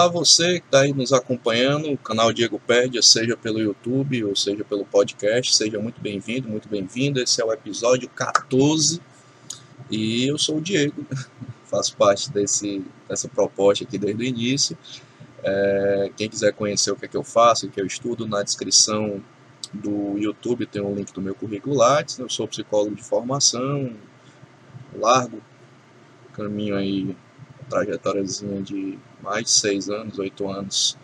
Olá 0.00 0.08
você 0.08 0.60
que 0.60 0.66
está 0.66 0.80
aí 0.80 0.94
nos 0.94 1.12
acompanhando, 1.12 1.92
o 1.92 1.98
canal 1.98 2.32
Diego 2.32 2.58
Pédia, 2.58 3.02
seja 3.02 3.36
pelo 3.36 3.60
YouTube 3.60 4.24
ou 4.24 4.34
seja 4.34 4.64
pelo 4.64 4.82
podcast, 4.82 5.54
seja 5.54 5.78
muito 5.78 6.00
bem-vindo, 6.00 6.48
muito 6.48 6.70
bem-vinda. 6.70 7.20
Esse 7.20 7.42
é 7.42 7.44
o 7.44 7.52
episódio 7.52 8.08
14 8.08 8.98
e 9.90 10.26
eu 10.26 10.38
sou 10.38 10.56
o 10.56 10.60
Diego, 10.62 11.04
faço 11.68 11.94
parte 11.98 12.32
desse, 12.32 12.82
dessa 13.06 13.28
proposta 13.28 13.84
aqui 13.84 13.98
desde 13.98 14.22
o 14.22 14.26
início. 14.26 14.78
É, 15.44 16.10
quem 16.16 16.30
quiser 16.30 16.54
conhecer 16.54 16.90
o 16.90 16.96
que 16.96 17.04
é 17.04 17.08
que 17.08 17.16
eu 17.18 17.22
faço, 17.22 17.66
o 17.66 17.70
que 17.70 17.78
eu 17.78 17.84
estudo, 17.84 18.26
na 18.26 18.42
descrição 18.42 19.22
do 19.70 20.16
YouTube 20.16 20.64
tem 20.64 20.80
um 20.80 20.94
link 20.94 21.12
do 21.12 21.20
meu 21.20 21.34
currículo 21.34 21.76
Lattes. 21.76 22.18
Eu 22.18 22.30
sou 22.30 22.48
psicólogo 22.48 22.96
de 22.96 23.02
formação, 23.02 23.94
largo 24.98 25.42
caminho 26.32 26.74
aí, 26.74 27.14
trajetóriazinha 27.68 28.62
de 28.62 28.98
mais 29.22 29.44
de 29.44 29.50
seis 29.50 29.88
anos, 29.88 30.18
oito 30.18 30.48
anos 30.48 30.96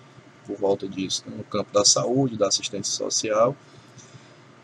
por 0.46 0.56
volta 0.56 0.88
disso, 0.88 1.24
né, 1.26 1.34
no 1.36 1.44
campo 1.44 1.72
da 1.72 1.84
saúde, 1.84 2.36
da 2.36 2.48
assistência 2.48 2.92
social. 2.92 3.56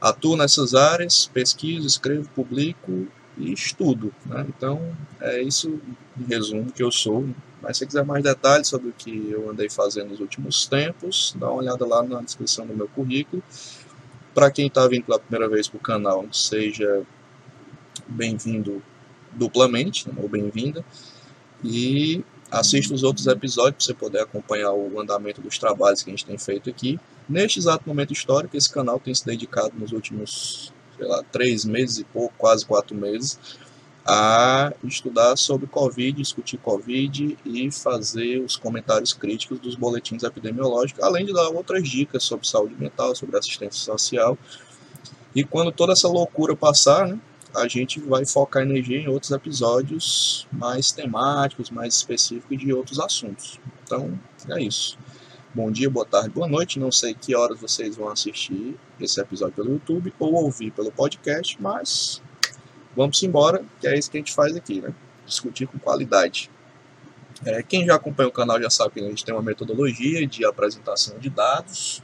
Atuo 0.01 0.37
nessas 0.37 0.75
áreas, 0.75 1.27
pesquiso, 1.27 1.87
escrevo, 1.87 2.29
publico 2.35 3.07
e 3.37 3.53
estudo. 3.53 4.13
Né? 4.27 4.47
Então, 4.49 4.97
é 5.21 5.43
isso 5.43 5.81
em 6.19 6.25
resumo 6.25 6.73
que 6.73 6.83
eu 6.83 6.91
sou. 6.91 7.29
Mas 7.61 7.79
se 7.79 7.87
quiser 7.87 8.05
mais 8.05 8.25
detalhes 8.25 8.67
sobre 8.67 8.89
o 8.89 8.93
que 8.93 9.31
eu 9.31 9.49
andei 9.49 9.71
fazendo 9.71 10.11
nos 10.11 10.21
últimos 10.21 10.67
tempos, 10.67 11.35
dá 11.39 11.49
uma 11.49 11.63
olhada 11.63 11.87
lá 11.87 12.03
na 12.03 12.21
descrição 12.21 12.67
do 12.67 12.75
meu 12.75 12.89
currículo. 12.89 13.43
Para 14.35 14.51
quem 14.51 14.67
está 14.67 14.87
vindo 14.89 15.05
pela 15.05 15.21
primeira 15.21 15.49
vez 15.49 15.69
para 15.69 15.77
o 15.77 15.81
canal, 15.81 16.27
seja 16.33 17.03
bem-vindo 18.09 18.83
duplamente, 19.33 20.09
né, 20.09 20.15
ou 20.21 20.29
bem-vinda. 20.29 20.85
E 21.63 22.25
assista 22.53 22.95
os 22.95 23.03
outros 23.03 23.27
episódios 23.27 23.87
para 23.87 23.87
você 23.87 23.95
poder 23.95 24.21
acompanhar 24.21 24.73
o 24.73 25.01
andamento 25.01 25.41
dos 25.41 25.59
trabalhos 25.59 26.03
que 26.03 26.11
a 26.11 26.13
gente 26.13 26.27
tem 26.27 26.37
feito 26.37 26.69
aqui. 26.69 27.01
Neste 27.27 27.59
exato 27.59 27.89
momento 27.89 28.13
histórico, 28.13 28.57
esse 28.57 28.71
canal 28.71 29.01
tem 29.01 29.15
se 29.15 29.25
dedicado 29.25 29.73
nos 29.75 29.91
últimos, 29.93 30.71
sei 30.99 31.07
lá, 31.07 31.23
três 31.33 31.65
meses 31.65 31.99
e 31.99 32.05
pouco, 32.05 32.35
quase 32.37 32.67
quatro 32.67 32.95
meses, 32.95 33.39
a 34.05 34.73
estudar 34.85 35.37
sobre 35.37 35.67
Covid, 35.67 36.21
discutir 36.21 36.59
Covid 36.59 37.39
e 37.43 37.71
fazer 37.71 38.41
os 38.41 38.57
comentários 38.57 39.15
críticos 39.15 39.59
dos 39.59 39.75
boletins 39.75 40.23
epidemiológicos, 40.23 41.03
além 41.03 41.25
de 41.25 41.33
dar 41.33 41.49
outras 41.49 41.89
dicas 41.89 42.23
sobre 42.23 42.47
saúde 42.47 42.75
mental, 42.79 43.17
sobre 43.17 43.39
assistência 43.39 43.81
social. 43.81 44.37
E 45.35 45.43
quando 45.43 45.73
toda 45.73 45.95
essa 45.95 46.09
loucura 46.09 46.55
passar, 46.55 47.09
né, 47.09 47.19
a 47.55 47.69
gente 47.69 48.01
vai 48.01 48.25
focar 48.25 48.63
energia 48.63 48.99
em 48.99 49.09
outros 49.09 49.31
episódios 49.31 50.47
mais 50.51 50.91
temáticos, 50.91 51.71
mais 51.71 51.95
específicos 51.95 52.59
de 52.59 52.73
outros 52.73 52.99
assuntos. 52.99 53.61
Então, 53.85 54.19
é 54.49 54.63
isso. 54.63 54.99
Bom 55.55 55.71
dia, 55.71 55.91
boa 55.91 56.07
tarde, 56.07 56.31
boa 56.31 56.49
noite. 56.49 56.79
Não 56.79 56.91
sei 56.91 57.13
que 57.15 57.37
horas 57.37 57.61
vocês 57.61 57.95
vão 57.95 58.09
assistir 58.09 58.75
esse 58.99 59.21
episódio 59.21 59.55
pelo 59.55 59.73
YouTube 59.73 60.13
ou 60.19 60.35
ouvir 60.35 60.71
pelo 60.71 60.91
podcast, 60.91 61.61
mas 61.61 62.23
vamos 62.97 63.23
embora, 63.23 63.63
que 63.79 63.87
é 63.87 63.99
isso 63.99 64.11
que 64.11 64.17
a 64.17 64.21
gente 64.21 64.33
faz 64.33 64.57
aqui, 64.57 64.81
né? 64.81 64.95
Discutir 65.27 65.67
com 65.67 65.79
qualidade. 65.79 66.51
É, 67.45 67.63
quem 67.63 67.85
já 67.85 67.97
acompanha 67.97 68.31
o 68.31 68.33
canal 68.33 68.61
já 68.63 68.71
sabe 68.71 68.95
que 68.95 69.01
a 69.01 69.09
gente 69.09 69.25
tem 69.25 69.35
uma 69.35 69.43
metodologia 69.43 70.27
de 70.27 70.45
apresentação 70.45 71.19
de 71.19 71.29
dados, 71.29 72.03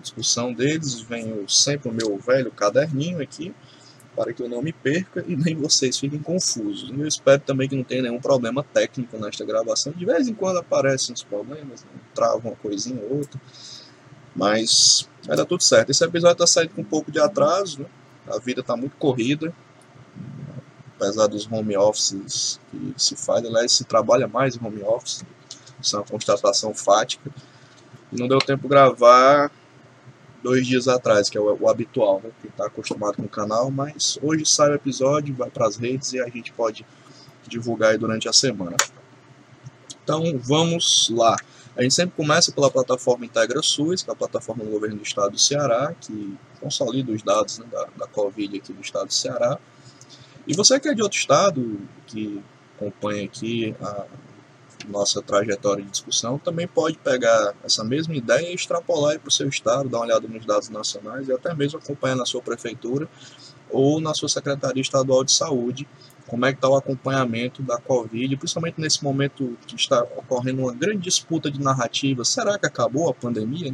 discussão 0.00 0.54
deles. 0.54 1.00
Venho 1.00 1.46
sempre 1.48 1.90
o 1.90 1.92
meu 1.92 2.16
velho 2.18 2.50
caderninho 2.50 3.20
aqui 3.20 3.54
para 4.16 4.32
que 4.32 4.42
eu 4.42 4.48
não 4.48 4.62
me 4.62 4.72
perca 4.72 5.22
e 5.28 5.36
nem 5.36 5.54
vocês 5.54 5.98
fiquem 5.98 6.18
confusos. 6.18 6.90
Eu 6.90 7.06
espero 7.06 7.40
também 7.42 7.68
que 7.68 7.76
não 7.76 7.84
tenha 7.84 8.02
nenhum 8.02 8.18
problema 8.18 8.64
técnico 8.64 9.18
nesta 9.18 9.44
gravação. 9.44 9.92
De 9.92 10.06
vez 10.06 10.26
em 10.26 10.34
quando 10.34 10.58
aparecem 10.58 11.12
uns 11.12 11.22
problemas, 11.22 11.84
né? 11.84 11.90
trava 12.14 12.38
uma 12.38 12.56
coisinha 12.56 13.00
ou 13.02 13.18
outra, 13.18 13.38
mas 14.34 15.06
vai 15.26 15.36
dar 15.36 15.44
tudo 15.44 15.62
certo. 15.62 15.90
Esse 15.90 16.02
episódio 16.02 16.32
está 16.32 16.46
saindo 16.46 16.70
com 16.70 16.80
um 16.80 16.84
pouco 16.84 17.12
de 17.12 17.20
atraso, 17.20 17.80
né? 17.80 17.86
a 18.26 18.38
vida 18.38 18.60
está 18.60 18.74
muito 18.74 18.96
corrida, 18.96 19.54
apesar 20.96 21.26
dos 21.26 21.46
home 21.50 21.76
offices 21.76 22.58
que 22.70 22.94
se 22.96 23.14
faz, 23.14 23.44
aliás, 23.44 23.72
se 23.72 23.84
trabalha 23.84 24.26
mais 24.26 24.56
em 24.56 24.66
home 24.66 24.82
office, 24.82 25.24
isso 25.80 25.94
é 25.94 25.98
uma 25.98 26.06
constatação 26.06 26.74
fática. 26.74 27.30
Não 28.10 28.26
deu 28.26 28.38
tempo 28.38 28.66
gravar 28.66 29.50
dois 30.46 30.64
dias 30.64 30.86
atrás, 30.86 31.28
que 31.28 31.36
é 31.36 31.40
o, 31.40 31.58
o 31.60 31.68
habitual, 31.68 32.20
né? 32.22 32.30
Quem 32.40 32.48
está 32.48 32.66
acostumado 32.66 33.16
com 33.16 33.24
o 33.24 33.28
canal, 33.28 33.68
mas 33.68 34.16
hoje 34.22 34.46
sai 34.46 34.70
o 34.70 34.74
episódio, 34.74 35.34
vai 35.34 35.50
para 35.50 35.66
as 35.66 35.76
redes 35.76 36.12
e 36.12 36.20
a 36.20 36.28
gente 36.28 36.52
pode 36.52 36.86
divulgar 37.48 37.90
aí 37.90 37.98
durante 37.98 38.28
a 38.28 38.32
semana. 38.32 38.76
Então 40.04 40.22
vamos 40.38 41.10
lá. 41.10 41.36
A 41.76 41.82
gente 41.82 41.94
sempre 41.94 42.14
começa 42.16 42.52
pela 42.52 42.70
plataforma 42.70 43.26
Integra 43.26 43.60
SUS, 43.60 44.04
que 44.04 44.10
é 44.10 44.12
a 44.12 44.16
plataforma 44.16 44.64
do 44.64 44.70
governo 44.70 44.96
do 44.96 45.02
estado 45.02 45.32
do 45.32 45.38
Ceará, 45.38 45.92
que 46.00 46.38
consolida 46.60 47.10
os 47.10 47.22
dados 47.22 47.58
né, 47.58 47.66
da, 47.70 47.88
da 47.96 48.06
Covid 48.06 48.56
aqui 48.56 48.72
do 48.72 48.80
estado 48.80 49.08
do 49.08 49.14
Ceará. 49.14 49.58
E 50.46 50.54
você 50.54 50.78
que 50.78 50.88
é 50.88 50.94
de 50.94 51.02
outro 51.02 51.18
estado, 51.18 51.80
que 52.06 52.40
acompanha 52.76 53.24
aqui 53.24 53.74
a, 53.80 54.06
nossa 54.88 55.22
trajetória 55.22 55.82
de 55.82 55.90
discussão, 55.90 56.38
também 56.38 56.66
pode 56.66 56.98
pegar 56.98 57.54
essa 57.64 57.82
mesma 57.82 58.14
ideia 58.14 58.50
e 58.50 58.54
extrapolar 58.54 59.18
para 59.18 59.28
o 59.28 59.32
seu 59.32 59.48
estado, 59.48 59.88
dar 59.88 59.98
uma 59.98 60.06
olhada 60.06 60.28
nos 60.28 60.44
dados 60.44 60.68
nacionais 60.68 61.28
e 61.28 61.32
até 61.32 61.54
mesmo 61.54 61.78
acompanhar 61.78 62.16
na 62.16 62.26
sua 62.26 62.42
prefeitura 62.42 63.08
ou 63.70 64.00
na 64.00 64.14
sua 64.14 64.28
Secretaria 64.28 64.80
Estadual 64.80 65.24
de 65.24 65.32
Saúde 65.32 65.86
como 66.26 66.44
é 66.44 66.52
que 66.52 66.58
está 66.58 66.68
o 66.68 66.76
acompanhamento 66.76 67.62
da 67.62 67.78
Covid, 67.78 68.36
principalmente 68.36 68.80
nesse 68.80 69.02
momento 69.02 69.56
que 69.66 69.76
está 69.76 70.02
ocorrendo 70.02 70.62
uma 70.62 70.74
grande 70.74 71.02
disputa 71.02 71.50
de 71.50 71.60
narrativa. 71.60 72.24
Será 72.24 72.58
que 72.58 72.66
acabou 72.66 73.08
a 73.08 73.14
pandemia? 73.14 73.72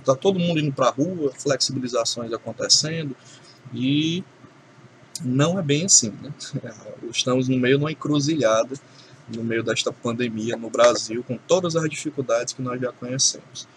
Está 0.00 0.12
né? 0.12 0.18
todo 0.20 0.38
mundo 0.38 0.58
indo 0.58 0.72
para 0.72 0.88
a 0.88 0.90
rua, 0.90 1.32
flexibilizações 1.32 2.32
acontecendo 2.32 3.16
e 3.72 4.24
não 5.22 5.58
é 5.58 5.62
bem 5.62 5.84
assim. 5.84 6.12
Né? 6.20 6.32
Estamos 7.10 7.48
no 7.48 7.56
meio 7.56 7.78
de 7.78 7.84
uma 7.84 7.92
encruzilhada 7.92 8.74
no 9.28 9.42
meio 9.44 9.62
desta 9.62 9.92
pandemia 9.92 10.56
no 10.56 10.70
Brasil, 10.70 11.22
com 11.22 11.36
todas 11.36 11.76
as 11.76 11.88
dificuldades 11.88 12.52
que 12.52 12.62
nós 12.62 12.80
já 12.80 12.92
conhecemos. 12.92 13.68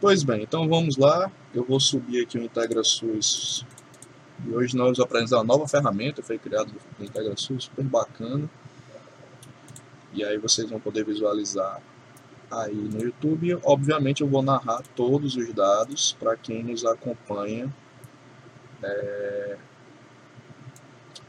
Pois 0.00 0.22
bem, 0.22 0.42
então 0.42 0.68
vamos 0.68 0.96
lá. 0.96 1.30
Eu 1.54 1.64
vou 1.64 1.80
subir 1.80 2.22
aqui 2.22 2.38
o 2.38 2.42
IntegraSUS. 2.42 3.66
E 4.46 4.50
hoje 4.54 4.76
nós 4.76 4.86
vamos 4.86 5.00
apresentar 5.00 5.38
uma 5.38 5.44
nova 5.44 5.66
ferramenta, 5.66 6.22
foi 6.22 6.38
criada 6.38 6.70
no 6.98 7.04
IntegraSUS, 7.04 7.64
super 7.64 7.84
bacana. 7.84 8.48
E 10.12 10.24
aí 10.24 10.38
vocês 10.38 10.68
vão 10.70 10.78
poder 10.78 11.04
visualizar 11.04 11.80
aí 12.50 12.74
no 12.74 13.02
YouTube. 13.02 13.58
Obviamente 13.64 14.22
eu 14.22 14.28
vou 14.28 14.42
narrar 14.42 14.82
todos 14.94 15.36
os 15.36 15.52
dados 15.52 16.16
para 16.18 16.36
quem 16.36 16.62
nos 16.62 16.84
acompanha 16.84 17.72
é, 18.82 19.56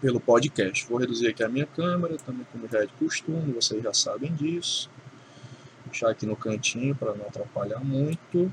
pelo 0.01 0.19
podcast. 0.19 0.87
Vou 0.87 0.97
reduzir 0.97 1.27
aqui 1.27 1.43
a 1.43 1.49
minha 1.49 1.65
câmera, 1.65 2.17
também 2.17 2.45
como 2.51 2.67
já 2.67 2.79
é 2.79 2.85
de 2.85 2.93
costume, 2.93 3.53
vocês 3.53 3.83
já 3.83 3.93
sabem 3.93 4.33
disso. 4.33 4.89
Deixar 5.85 6.09
aqui 6.09 6.25
no 6.25 6.35
cantinho 6.35 6.95
para 6.95 7.13
não 7.13 7.25
atrapalhar 7.25 7.83
muito. 7.83 8.51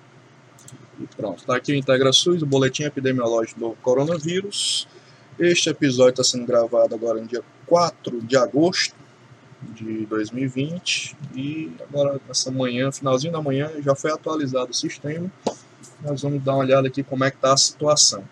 E 0.98 1.06
pronto, 1.16 1.40
está 1.40 1.56
aqui 1.56 1.72
o 1.72 1.74
Integra 1.74 2.12
SUS, 2.12 2.42
o 2.42 2.46
boletim 2.46 2.84
epidemiológico 2.84 3.60
do 3.60 3.70
coronavírus. 3.76 4.88
Este 5.38 5.68
episódio 5.68 6.22
está 6.22 6.24
sendo 6.24 6.46
gravado 6.46 6.94
agora 6.94 7.20
no 7.20 7.26
dia 7.26 7.42
4 7.66 8.22
de 8.22 8.36
agosto 8.36 8.94
de 9.74 10.06
2020 10.06 11.16
e 11.34 11.72
agora 11.80 12.20
essa 12.28 12.50
manhã, 12.50 12.90
finalzinho 12.90 13.32
da 13.32 13.42
manhã, 13.42 13.70
já 13.82 13.94
foi 13.94 14.10
atualizado 14.10 14.70
o 14.70 14.74
sistema. 14.74 15.30
Nós 16.02 16.22
vamos 16.22 16.42
dar 16.42 16.54
uma 16.54 16.60
olhada 16.60 16.88
aqui 16.88 17.02
como 17.02 17.24
é 17.24 17.30
que 17.30 17.36
está 17.36 17.52
a 17.52 17.56
situação. 17.56 18.24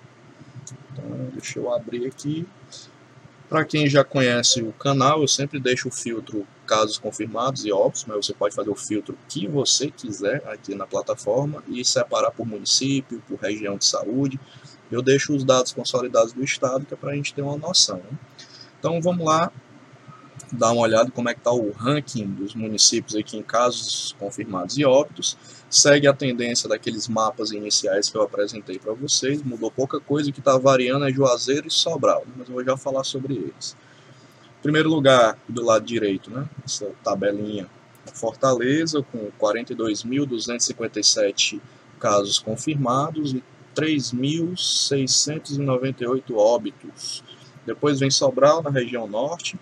Então, 0.93 1.05
deixa 1.33 1.59
eu 1.59 1.73
abrir 1.73 2.07
aqui. 2.07 2.47
Para 3.49 3.65
quem 3.65 3.89
já 3.89 4.03
conhece 4.03 4.63
o 4.63 4.73
canal, 4.73 5.21
eu 5.21 5.29
sempre 5.29 5.61
deixo 5.61 5.89
o 5.89 5.93
filtro 5.93 6.47
casos 6.67 6.99
confirmados 6.99 7.65
e 7.65 7.73
óbvios, 7.73 8.05
mas 8.07 8.27
você 8.27 8.33
pode 8.33 8.55
fazer 8.55 8.71
o 8.71 8.75
filtro 8.75 9.17
que 9.29 9.47
você 9.47 9.91
quiser 9.91 10.43
aqui 10.49 10.75
na 10.75 10.87
plataforma 10.87 11.63
e 11.69 11.85
separar 11.85 12.31
por 12.31 12.47
município, 12.47 13.23
por 13.29 13.39
região 13.39 13.77
de 13.77 13.85
saúde. 13.85 14.41
Eu 14.91 15.03
deixo 15.03 15.35
os 15.35 15.45
dados 15.45 15.73
consolidados 15.73 16.33
do 16.33 16.43
estado, 16.43 16.87
que 16.87 16.95
é 16.95 16.97
para 16.97 17.13
a 17.13 17.15
gente 17.15 17.35
ter 17.35 17.43
uma 17.43 17.57
noção. 17.57 17.99
Né? 17.99 18.19
Então 18.79 19.01
vamos 19.01 19.27
lá 19.27 19.53
dar 20.53 20.73
uma 20.73 20.83
olhada 20.83 21.11
como 21.11 21.29
é 21.29 21.35
que 21.35 21.41
está 21.41 21.53
o 21.53 21.73
ranking 21.73 22.27
dos 22.27 22.55
municípios 22.55 23.17
aqui 23.17 23.37
em 23.37 23.43
casos 23.43 24.15
confirmados 24.19 24.79
e 24.79 24.85
óbitos. 24.85 25.37
Segue 25.69 26.07
a 26.07 26.13
tendência 26.13 26.69
daqueles 26.69 27.09
mapas 27.09 27.51
iniciais 27.51 28.09
que 28.09 28.17
eu 28.17 28.23
apresentei 28.23 28.79
para 28.79 28.93
vocês. 28.93 29.43
Mudou 29.43 29.69
pouca 29.71 30.01
coisa, 30.01 30.31
o 30.31 30.33
que 30.33 30.39
está 30.39 30.57
variando 30.57 31.07
é 31.07 31.13
Juazeiro 31.13 31.67
e 31.69 31.71
Sobral, 31.71 32.25
né? 32.27 32.33
mas 32.37 32.49
eu 32.49 32.55
vou 32.55 32.65
já 32.65 32.77
falar 32.77 33.05
sobre 33.05 33.35
eles. 33.35 33.77
Primeiro 34.63 34.89
lugar, 34.89 35.37
do 35.49 35.63
lado 35.63 35.85
direito, 35.85 36.31
né? 36.31 36.49
essa 36.65 36.91
tabelinha, 37.03 37.69
Fortaleza 38.13 39.03
com 39.03 39.31
42.257 39.41 41.59
casos 41.99 42.39
confirmados 42.39 43.33
e 43.33 43.43
3.698 43.75 46.37
óbitos. 46.37 47.25
Depois 47.67 47.99
vem 47.99 48.11
Sobral, 48.11 48.63
na 48.63 48.71
região 48.71 49.07
norte, 49.07 49.59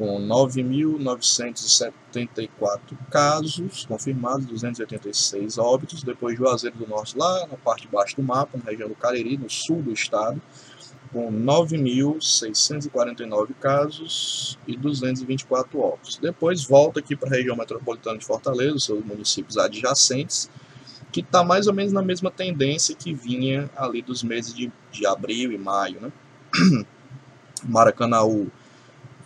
com 0.00 0.18
9.974 0.18 2.80
casos 3.10 3.84
confirmados, 3.84 4.46
286 4.46 5.58
óbitos. 5.58 6.02
Depois 6.02 6.38
Juazeiro 6.38 6.78
do 6.78 6.88
Norte, 6.88 7.18
lá 7.18 7.46
na 7.46 7.58
parte 7.58 7.82
de 7.82 7.88
baixo 7.88 8.16
do 8.16 8.22
mapa, 8.22 8.56
na 8.56 8.64
região 8.70 8.88
do 8.88 8.94
Cariri, 8.94 9.36
no 9.36 9.50
sul 9.50 9.82
do 9.82 9.92
estado, 9.92 10.40
com 11.12 11.30
9.649 11.30 13.50
casos 13.60 14.58
e 14.66 14.74
224 14.74 15.78
óbitos. 15.78 16.16
Depois 16.16 16.64
volta 16.64 17.00
aqui 17.00 17.14
para 17.14 17.28
a 17.28 17.32
região 17.32 17.54
metropolitana 17.54 18.16
de 18.16 18.24
Fortaleza, 18.24 18.78
seus 18.78 19.04
municípios 19.04 19.58
adjacentes, 19.58 20.48
que 21.12 21.20
está 21.20 21.44
mais 21.44 21.66
ou 21.66 21.74
menos 21.74 21.92
na 21.92 22.00
mesma 22.00 22.30
tendência 22.30 22.96
que 22.96 23.12
vinha 23.12 23.68
ali 23.76 24.00
dos 24.00 24.22
meses 24.22 24.54
de, 24.54 24.72
de 24.90 25.06
abril 25.06 25.52
e 25.52 25.58
maio. 25.58 26.00
Né? 26.00 26.10
Maracanaú 27.68 28.50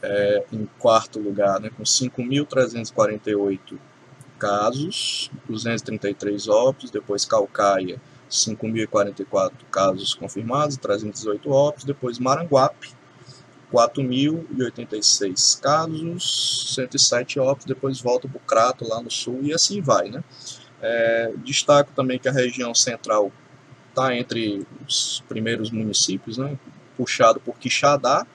é, 0.05 0.45
em 0.53 0.69
quarto 0.79 1.19
lugar, 1.19 1.59
né, 1.61 1.71
com 1.75 1.83
5.348 1.83 3.79
casos, 4.39 5.31
233 5.49 6.49
óbitos, 6.49 6.91
depois 6.91 7.25
Calcaia, 7.25 7.99
5.044 8.31 9.53
casos 9.71 10.13
confirmados, 10.15 10.77
318 10.77 11.51
óbitos, 11.51 11.85
depois 11.85 12.19
Maranguape, 12.19 12.93
4.086 13.73 15.61
casos, 15.61 16.75
107 16.75 17.41
óbitos, 17.41 17.67
depois 17.67 18.01
volta 18.01 18.29
para 18.29 18.37
o 18.37 18.41
Crato, 18.41 18.87
lá 18.87 19.01
no 19.01 19.11
sul, 19.11 19.41
e 19.43 19.55
assim 19.55 19.81
vai, 19.81 20.11
né. 20.11 20.23
É, 20.83 21.33
destaco 21.39 21.91
também 21.97 22.19
que 22.19 22.29
a 22.29 22.33
região 22.33 22.75
central 22.75 23.33
está 23.89 24.15
entre 24.15 24.67
os 24.87 25.25
primeiros 25.29 25.71
municípios, 25.71 26.37
né, 26.37 26.59
puxado 26.97 27.41
por 27.41 27.59
Quixadá, 27.59 28.27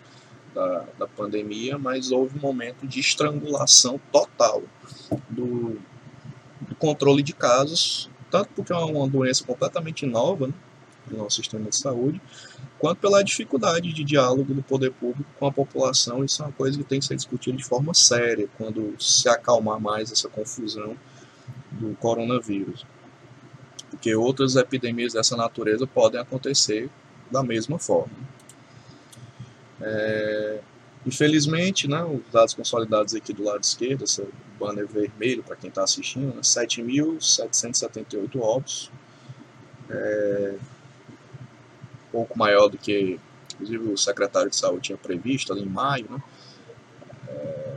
da, 0.54 0.86
da 0.98 1.08
pandemia, 1.08 1.78
mas 1.78 2.12
houve 2.12 2.38
um 2.38 2.42
momento 2.42 2.88
de 2.88 3.00
estrangulação 3.00 4.00
total 4.12 4.64
do, 5.30 5.78
do 6.62 6.76
controle 6.76 7.22
de 7.22 7.34
casos, 7.34 8.10
tanto 8.32 8.50
porque 8.56 8.74
é 8.74 8.76
uma 8.76 9.08
doença 9.08 9.44
completamente 9.44 10.06
nova 10.06 10.48
né, 10.48 10.54
no 11.12 11.24
nosso 11.24 11.38
sistema 11.38 11.70
de 11.70 11.76
saúde, 11.76 12.22
quanto 12.78 13.00
pela 13.00 13.24
dificuldade 13.24 13.92
de 13.94 14.04
diálogo 14.04 14.54
do 14.54 14.64
poder 14.64 14.92
público 14.92 15.30
com 15.38 15.46
a 15.46 15.52
população. 15.52 16.24
Isso 16.24 16.42
é 16.42 16.46
uma 16.46 16.52
coisa 16.52 16.78
que 16.78 16.84
tem 16.84 17.00
que 17.00 17.06
ser 17.06 17.16
discutida 17.16 17.58
de 17.58 17.64
forma 17.64 17.94
séria 17.94 18.48
quando 18.58 18.96
se 19.00 19.28
acalmar 19.28 19.80
mais 19.80 20.12
essa 20.12 20.30
confusão 20.30 20.96
do 21.72 21.96
coronavírus. 21.96 22.86
Porque 23.90 24.16
outras 24.16 24.56
epidemias 24.56 25.14
dessa 25.14 25.36
natureza 25.36 25.86
podem 25.86 26.22
acontecer 26.22 26.90
da 27.30 27.44
mesma 27.44 27.78
forma. 27.78 28.14
É, 29.82 30.60
infelizmente, 31.06 31.88
né, 31.88 32.04
os 32.04 32.22
dados 32.32 32.54
consolidados 32.54 33.16
aqui 33.16 33.34
do 33.34 33.44
lado 33.44 33.64
esquerdo, 33.64 34.04
esse 34.04 34.26
banner 34.60 34.88
vermelho 34.88 35.44
para 35.44 35.56
quem 35.56 35.70
está 35.70 35.84
assistindo, 35.84 36.36
né, 36.36 36.42
7.778 36.42 38.40
óbitos. 38.40 38.92
É, 39.90 40.56
pouco 42.12 42.38
maior 42.38 42.68
do 42.68 42.78
que, 42.78 43.20
inclusive, 43.54 43.92
o 43.92 43.98
secretário 43.98 44.50
de 44.50 44.56
saúde 44.56 44.82
tinha 44.82 44.98
previsto 44.98 45.52
ali 45.54 45.64
em 45.64 45.70
maio, 45.70 46.08
né? 46.10 46.22
É, 47.28 47.70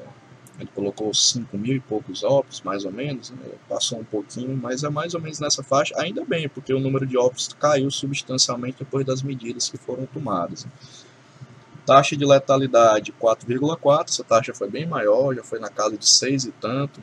ele 0.62 0.70
colocou 0.74 1.12
5 1.12 1.56
mil 1.58 1.76
e 1.76 1.80
poucos 1.80 2.22
óbitos, 2.22 2.60
mais 2.62 2.84
ou 2.84 2.92
menos, 2.92 3.30
né? 3.30 3.38
passou 3.68 3.98
um 3.98 4.04
pouquinho, 4.04 4.56
mas 4.56 4.84
é 4.84 4.88
mais 4.88 5.14
ou 5.14 5.20
menos 5.20 5.40
nessa 5.40 5.62
faixa, 5.62 5.94
ainda 5.98 6.24
bem, 6.24 6.48
porque 6.48 6.72
o 6.72 6.80
número 6.80 7.06
de 7.06 7.16
óbitos 7.16 7.48
caiu 7.58 7.90
substancialmente 7.90 8.78
depois 8.78 9.04
das 9.04 9.22
medidas 9.22 9.68
que 9.68 9.76
foram 9.76 10.06
tomadas. 10.06 10.66
Taxa 11.84 12.16
de 12.16 12.24
letalidade 12.24 13.12
4,4, 13.20 14.04
essa 14.08 14.24
taxa 14.24 14.54
foi 14.54 14.70
bem 14.70 14.86
maior, 14.86 15.34
já 15.34 15.42
foi 15.42 15.58
na 15.58 15.68
casa 15.68 15.96
de 15.96 16.08
6 16.08 16.44
e 16.44 16.52
tanto. 16.52 17.00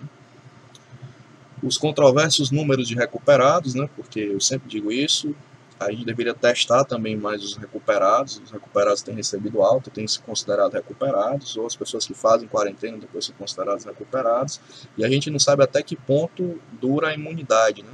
Os 1.61 1.77
controversos 1.77 2.51
números 2.51 2.87
de 2.87 2.95
recuperados, 2.95 3.75
né, 3.75 3.89
porque 3.95 4.21
eu 4.21 4.39
sempre 4.39 4.69
digo 4.69 4.89
isso, 4.89 5.35
a 5.79 5.89
gente 5.91 6.05
deveria 6.05 6.33
testar 6.33 6.83
também 6.83 7.15
mais 7.15 7.41
os 7.41 7.55
recuperados. 7.55 8.41
Os 8.43 8.51
recuperados 8.51 9.01
têm 9.01 9.15
recebido 9.15 9.61
alta, 9.61 9.89
têm 9.89 10.05
se 10.05 10.19
considerado 10.19 10.73
recuperados, 10.73 11.55
ou 11.55 11.65
as 11.65 11.75
pessoas 11.75 12.05
que 12.05 12.13
fazem 12.13 12.49
quarentena 12.49 12.97
depois 12.97 13.25
são 13.25 13.35
considerados 13.35 13.85
recuperados. 13.85 14.59
E 14.97 15.05
a 15.05 15.09
gente 15.09 15.29
não 15.29 15.39
sabe 15.39 15.63
até 15.63 15.81
que 15.81 15.95
ponto 15.95 16.59
dura 16.81 17.07
a 17.07 17.13
imunidade, 17.13 17.81
né? 17.81 17.91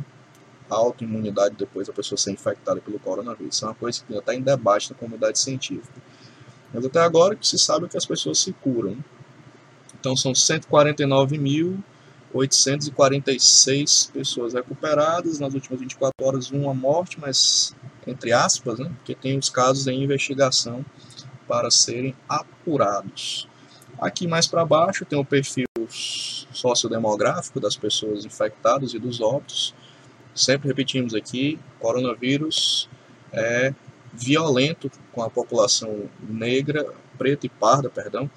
A 0.68 0.76
autoimunidade 0.76 1.56
depois 1.56 1.86
da 1.86 1.94
pessoa 1.94 2.18
ser 2.18 2.32
infectada 2.32 2.82
pelo 2.82 2.98
coronavírus. 2.98 3.56
Isso 3.56 3.66
é 3.66 3.68
uma 3.68 3.76
coisa 3.76 4.04
que 4.04 4.12
está 4.16 4.34
em 4.34 4.42
debate 4.42 4.92
na 4.92 4.98
comunidade 4.98 5.38
científica. 5.38 6.02
Mas 6.74 6.84
até 6.84 7.00
agora 7.00 7.36
que 7.36 7.48
se 7.48 7.60
sabe 7.60 7.88
que 7.88 7.96
as 7.96 8.06
pessoas 8.06 8.40
se 8.40 8.52
curam. 8.52 8.98
Então 10.00 10.18
são 10.18 10.34
149 10.34 11.38
mil 11.38 11.84
846 12.36 14.12
pessoas 14.14 14.54
recuperadas, 14.54 15.40
nas 15.40 15.54
últimas 15.54 15.80
24 15.80 16.14
horas 16.22 16.52
uma 16.52 16.74
morte, 16.74 17.18
mas 17.20 17.74
entre 18.06 18.34
aspas, 18.34 18.78
né, 18.78 18.92
porque 18.98 19.16
tem 19.16 19.38
os 19.38 19.50
casos 19.50 19.88
em 19.88 20.04
investigação 20.04 20.86
para 21.48 21.72
serem 21.72 22.14
apurados. 22.28 23.48
Aqui 24.00 24.28
mais 24.28 24.48
para 24.48 24.66
baixo 24.66 25.06
tem 25.06 25.18
o 25.18 25.24
perfil 25.24 25.66
sociodemográfico 25.88 27.60
das 27.60 27.78
pessoas 27.78 28.26
infectadas 28.26 28.94
e 28.94 29.00
dos 29.00 29.22
óbitos. 29.22 29.74
Sempre 30.34 30.68
repetimos 30.68 31.14
aqui, 31.14 31.58
coronavírus 31.80 32.90
é 33.32 33.74
violento 34.14 34.92
com 35.14 35.24
a 35.24 35.30
população 35.30 36.10
negra, 36.20 36.94
preta 37.18 37.46
e 37.46 37.50
parda, 37.50 37.90
perdão, 37.90 38.30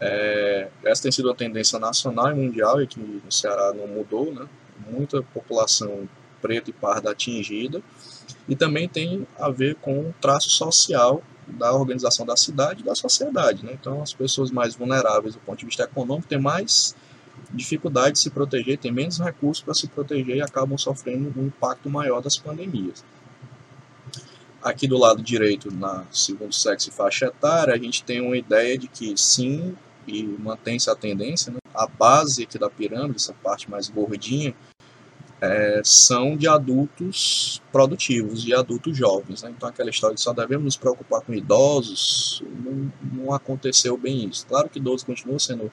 é, 0.00 0.68
essa 0.84 1.02
tem 1.02 1.12
sido 1.12 1.28
uma 1.28 1.34
tendência 1.34 1.78
nacional 1.78 2.30
e 2.32 2.34
mundial, 2.34 2.80
e 2.80 2.84
aqui 2.84 3.00
no 3.00 3.32
Ceará 3.32 3.72
não 3.72 3.86
mudou, 3.86 4.32
né? 4.32 4.46
Muita 4.90 5.22
população 5.22 6.08
preta 6.40 6.70
e 6.70 6.72
parda 6.72 7.10
atingida, 7.10 7.82
e 8.48 8.54
também 8.54 8.88
tem 8.88 9.26
a 9.38 9.50
ver 9.50 9.74
com 9.76 10.00
o 10.00 10.14
traço 10.20 10.50
social 10.50 11.22
da 11.46 11.72
organização 11.72 12.26
da 12.26 12.36
cidade 12.36 12.82
e 12.82 12.84
da 12.84 12.94
sociedade. 12.94 13.64
Né? 13.64 13.72
Então, 13.80 14.02
as 14.02 14.12
pessoas 14.12 14.50
mais 14.50 14.74
vulneráveis 14.74 15.34
do 15.34 15.40
ponto 15.40 15.58
de 15.58 15.66
vista 15.66 15.84
econômico 15.84 16.28
têm 16.28 16.40
mais 16.40 16.94
dificuldade 17.52 18.12
de 18.12 18.18
se 18.18 18.30
proteger, 18.30 18.78
têm 18.78 18.92
menos 18.92 19.18
recursos 19.18 19.62
para 19.62 19.74
se 19.74 19.86
proteger 19.88 20.36
e 20.36 20.42
acabam 20.42 20.76
sofrendo 20.76 21.32
um 21.36 21.46
impacto 21.46 21.88
maior 21.88 22.20
das 22.20 22.36
pandemias. 22.36 23.04
Aqui 24.62 24.88
do 24.88 24.98
lado 24.98 25.22
direito, 25.22 25.72
na 25.72 26.04
segundo 26.10 26.52
sexo 26.52 26.88
e 26.88 26.92
faixa 26.92 27.26
etária, 27.26 27.72
a 27.72 27.78
gente 27.78 28.02
tem 28.02 28.20
uma 28.20 28.36
ideia 28.36 28.76
de 28.76 28.88
que 28.88 29.16
sim, 29.16 29.76
e 30.06 30.22
mantém-se 30.22 30.88
a 30.90 30.94
tendência, 30.94 31.52
né? 31.52 31.58
a 31.74 31.86
base 31.86 32.44
aqui 32.44 32.58
da 32.58 32.70
pirâmide, 32.70 33.16
essa 33.16 33.34
parte 33.34 33.70
mais 33.70 33.88
gordinha, 33.88 34.54
é, 35.40 35.82
são 35.84 36.36
de 36.36 36.48
adultos 36.48 37.60
produtivos, 37.70 38.42
de 38.42 38.54
adultos 38.54 38.96
jovens. 38.96 39.42
Né? 39.42 39.52
Então, 39.54 39.68
aquela 39.68 39.90
história 39.90 40.14
de 40.14 40.22
só 40.22 40.32
devemos 40.32 40.64
nos 40.64 40.76
preocupar 40.76 41.20
com 41.20 41.34
idosos, 41.34 42.42
não, 42.64 42.92
não 43.12 43.32
aconteceu 43.32 43.96
bem 43.96 44.26
isso. 44.26 44.46
Claro 44.46 44.68
que 44.68 44.78
idosos 44.78 45.04
continuam 45.04 45.38
sendo 45.38 45.70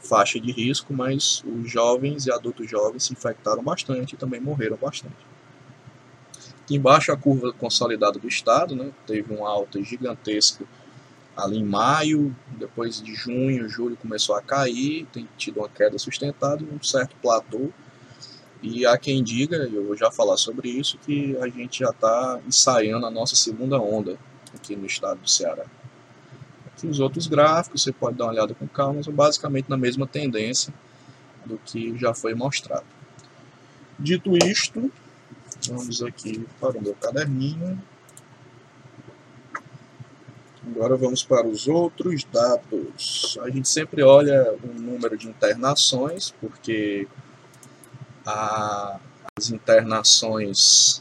faixa 0.00 0.40
de 0.40 0.50
risco, 0.50 0.92
mas 0.92 1.44
os 1.44 1.70
jovens 1.70 2.26
e 2.26 2.32
adultos 2.32 2.68
jovens 2.68 3.04
se 3.04 3.12
infectaram 3.12 3.62
bastante 3.62 4.14
e 4.14 4.18
também 4.18 4.40
morreram 4.40 4.76
bastante. 4.76 5.14
Aqui 6.62 6.76
embaixo 6.76 7.12
a 7.12 7.16
curva 7.16 7.52
consolidada 7.52 8.18
do 8.18 8.28
estado, 8.28 8.74
né, 8.74 8.92
teve 9.06 9.34
uma 9.34 9.48
alta 9.48 9.82
gigantesca 9.82 10.64
ali 11.36 11.58
em 11.58 11.64
maio, 11.64 12.34
depois 12.58 13.00
de 13.00 13.14
junho, 13.14 13.68
julho 13.68 13.96
começou 13.96 14.34
a 14.36 14.42
cair, 14.42 15.06
tem 15.12 15.28
tido 15.36 15.60
uma 15.60 15.68
queda 15.68 15.98
sustentada 15.98 16.64
um 16.64 16.82
certo 16.82 17.16
platô. 17.22 17.70
E 18.62 18.86
há 18.86 18.96
quem 18.96 19.24
diga, 19.24 19.56
eu 19.56 19.86
vou 19.86 19.96
já 19.96 20.10
falar 20.10 20.36
sobre 20.36 20.68
isso, 20.68 20.96
que 20.98 21.36
a 21.38 21.48
gente 21.48 21.80
já 21.80 21.90
está 21.90 22.40
ensaiando 22.46 23.04
a 23.06 23.10
nossa 23.10 23.34
segunda 23.34 23.80
onda 23.80 24.16
aqui 24.54 24.76
no 24.76 24.86
estado 24.86 25.20
do 25.20 25.28
Ceará. 25.28 25.64
Aqui 26.66 26.86
os 26.86 27.00
outros 27.00 27.26
gráficos, 27.26 27.82
você 27.82 27.92
pode 27.92 28.16
dar 28.16 28.26
uma 28.26 28.32
olhada 28.32 28.54
com 28.54 28.68
calma, 28.68 29.02
são 29.02 29.12
basicamente 29.12 29.68
na 29.68 29.76
mesma 29.76 30.06
tendência 30.06 30.72
do 31.44 31.58
que 31.58 31.98
já 31.98 32.14
foi 32.14 32.34
mostrado. 32.34 32.86
Dito 33.98 34.36
isto, 34.46 34.92
vamos 35.68 36.02
aqui 36.02 36.46
para 36.60 36.78
o 36.78 36.82
meu 36.82 36.94
caderninho. 36.94 37.82
Agora 40.82 40.96
vamos 40.96 41.22
para 41.22 41.46
os 41.46 41.68
outros 41.68 42.24
dados. 42.24 43.38
A 43.40 43.48
gente 43.50 43.68
sempre 43.68 44.02
olha 44.02 44.52
o 44.64 44.66
número 44.66 45.16
de 45.16 45.28
internações, 45.28 46.34
porque 46.40 47.06
a, 48.26 48.98
as 49.38 49.50
internações 49.52 51.00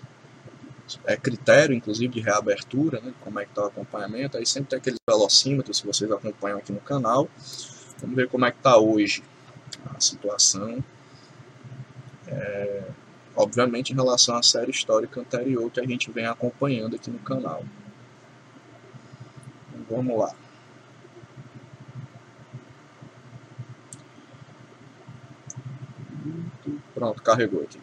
é 1.04 1.18
critério, 1.18 1.76
inclusive, 1.76 2.14
de 2.14 2.20
reabertura, 2.20 3.02
né, 3.02 3.12
como 3.22 3.40
é 3.40 3.44
que 3.44 3.50
está 3.50 3.64
o 3.64 3.66
acompanhamento. 3.70 4.38
Aí 4.38 4.46
sempre 4.46 4.70
tem 4.70 4.78
aqueles 4.78 5.00
velocímetros, 5.10 5.78
se 5.78 5.88
vocês 5.88 6.12
acompanham 6.12 6.60
aqui 6.60 6.72
no 6.72 6.82
canal. 6.82 7.28
Vamos 8.00 8.16
ver 8.16 8.30
como 8.30 8.46
é 8.46 8.52
que 8.52 8.58
está 8.58 8.78
hoje 8.78 9.24
a 9.96 10.00
situação. 10.00 10.78
É, 12.28 12.84
obviamente, 13.36 13.94
em 13.94 13.96
relação 13.96 14.36
à 14.36 14.44
série 14.44 14.70
histórica 14.70 15.20
anterior 15.20 15.72
que 15.72 15.80
a 15.80 15.88
gente 15.88 16.12
vem 16.12 16.28
acompanhando 16.28 16.96
aqui 16.96 17.10
no 17.10 17.18
canal. 17.18 17.64
Vamos 19.92 20.18
lá. 20.18 20.34
Pronto, 26.94 27.22
carregou 27.22 27.62
aqui. 27.62 27.80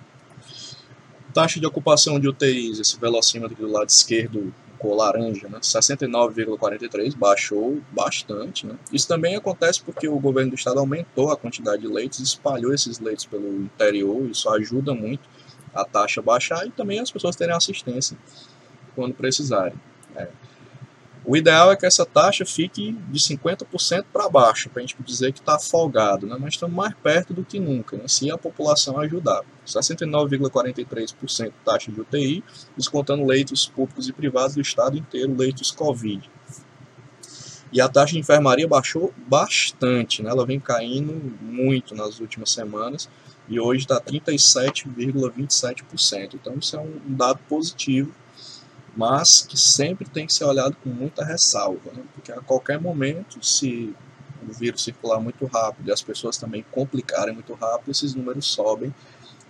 Taxa 1.34 1.60
de 1.60 1.66
ocupação 1.66 2.18
de 2.18 2.28
UTIs, 2.28 2.80
esse 2.80 2.98
velocímetro 2.98 3.52
aqui 3.52 3.62
do 3.62 3.70
lado 3.70 3.88
esquerdo, 3.88 4.54
cor 4.78 4.96
laranja, 4.96 5.48
né? 5.48 5.58
69,43, 5.60 7.14
baixou 7.14 7.78
bastante. 7.92 8.66
Né? 8.66 8.76
Isso 8.90 9.06
também 9.06 9.36
acontece 9.36 9.82
porque 9.82 10.08
o 10.08 10.18
governo 10.18 10.52
do 10.52 10.56
estado 10.56 10.78
aumentou 10.78 11.30
a 11.30 11.36
quantidade 11.36 11.82
de 11.82 11.88
leitos, 11.88 12.20
espalhou 12.20 12.72
esses 12.72 12.98
leitos 12.98 13.26
pelo 13.26 13.62
interior, 13.62 14.24
isso 14.30 14.48
ajuda 14.48 14.94
muito 14.94 15.28
a 15.74 15.84
taxa 15.84 16.22
baixar 16.22 16.66
e 16.66 16.70
também 16.70 17.00
as 17.00 17.10
pessoas 17.10 17.36
terem 17.36 17.54
assistência 17.54 18.16
quando 18.94 19.14
precisarem. 19.14 19.78
É. 20.16 20.28
O 21.28 21.37
ideal 21.37 21.70
é 21.70 21.76
que 21.76 21.85
essa 21.85 22.06
taxa 22.06 22.47
fique 22.47 22.90
de 22.90 23.20
50% 23.20 24.06
para 24.11 24.30
baixo, 24.30 24.70
para 24.70 24.82
a 24.82 24.87
gente 24.87 24.97
dizer 25.02 25.35
que 25.35 25.40
está 25.40 25.58
folgado, 25.58 26.26
né? 26.26 26.35
mas 26.40 26.54
estamos 26.54 26.75
mais 26.75 26.94
perto 26.94 27.35
do 27.35 27.44
que 27.44 27.61
nunca, 27.61 27.99
né? 27.99 28.08
se 28.08 28.30
a 28.30 28.38
população 28.38 28.99
ajudar. 28.99 29.42
69,43% 29.66 31.52
taxa 31.62 31.92
de 31.92 32.00
UTI, 32.00 32.42
descontando 32.75 33.26
leitos 33.26 33.66
públicos 33.66 34.08
e 34.08 34.12
privados 34.14 34.54
do 34.54 34.62
estado 34.62 34.97
inteiro, 34.97 35.37
leitos 35.37 35.70
Covid. 35.70 36.30
E 37.70 37.78
a 37.78 37.90
taxa 37.90 38.14
de 38.14 38.20
enfermaria 38.20 38.66
baixou 38.66 39.12
bastante, 39.26 40.23
né? 40.23 40.30
ela 40.30 40.47
vem 40.47 40.58
caindo 40.58 41.12
muito 41.42 41.94
nas 41.94 42.20
últimas 42.20 42.52
semanas 42.52 43.06
e 43.47 43.61
hoje 43.61 43.82
está 43.82 44.00
37,27%. 44.00 46.37
Então 46.37 46.54
isso 46.58 46.75
é 46.75 46.80
um 46.80 46.99
dado 47.06 47.38
positivo 47.47 48.14
mas 48.97 49.42
que 49.42 49.57
sempre 49.57 50.09
tem 50.09 50.26
que 50.26 50.33
ser 50.33 50.45
olhado 50.45 50.76
com 50.83 50.90
muita 50.90 51.25
ressalva, 51.25 51.92
né? 51.92 52.02
porque 52.14 52.33
a 52.33 52.40
qualquer 52.40 52.80
momento, 52.80 53.45
se 53.45 53.95
o 54.47 54.52
vírus 54.52 54.83
circular 54.83 55.21
muito 55.21 55.45
rápido 55.47 55.88
e 55.88 55.92
as 55.92 56.02
pessoas 56.02 56.37
também 56.37 56.64
complicarem 56.71 57.35
muito 57.35 57.54
rápido, 57.54 57.90
esses 57.90 58.14
números 58.14 58.47
sobem 58.47 58.95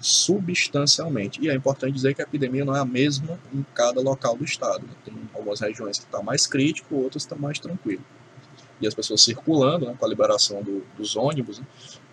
substancialmente. 0.00 1.40
E 1.42 1.48
é 1.48 1.54
importante 1.54 1.92
dizer 1.92 2.14
que 2.14 2.22
a 2.22 2.24
epidemia 2.24 2.64
não 2.64 2.74
é 2.74 2.80
a 2.80 2.84
mesma 2.84 3.38
em 3.52 3.64
cada 3.74 4.00
local 4.00 4.36
do 4.36 4.44
estado. 4.44 4.86
Né? 4.86 4.92
Tem 5.04 5.14
algumas 5.34 5.60
regiões 5.60 5.98
que 5.98 6.04
está 6.04 6.22
mais 6.22 6.46
crítico, 6.46 6.94
outras 6.96 7.24
está 7.24 7.36
mais 7.36 7.58
tranquilo. 7.58 8.04
E 8.80 8.86
as 8.86 8.94
pessoas 8.94 9.22
circulando, 9.22 9.86
né, 9.86 9.94
com 9.98 10.04
a 10.06 10.08
liberação 10.08 10.62
do, 10.62 10.84
dos 10.96 11.16
ônibus, 11.16 11.58
né, 11.58 11.66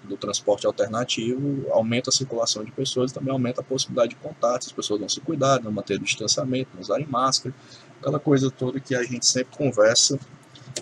do 0.06 0.18
transporte 0.18 0.66
alternativo, 0.66 1.70
aumenta 1.72 2.10
a 2.10 2.14
circulação 2.14 2.64
de 2.64 2.72
pessoas 2.72 3.12
e 3.12 3.14
também 3.14 3.32
aumenta 3.32 3.62
a 3.62 3.64
possibilidade 3.64 4.10
de 4.10 4.16
contato. 4.16 4.66
As 4.66 4.72
pessoas 4.72 5.00
vão 5.00 5.10
se 5.10 5.20
cuidar, 5.22 5.62
não 5.62 5.72
manter 5.72 5.96
o 5.96 6.04
distanciamento, 6.04 6.70
não 6.74 6.82
usarem 6.82 7.08
máscara, 7.08 7.54
aquela 8.00 8.20
coisa 8.20 8.50
toda 8.52 8.80
que 8.80 8.96
a 8.96 9.04
gente 9.04 9.26
sempre 9.26 9.58
conversa 9.58 10.20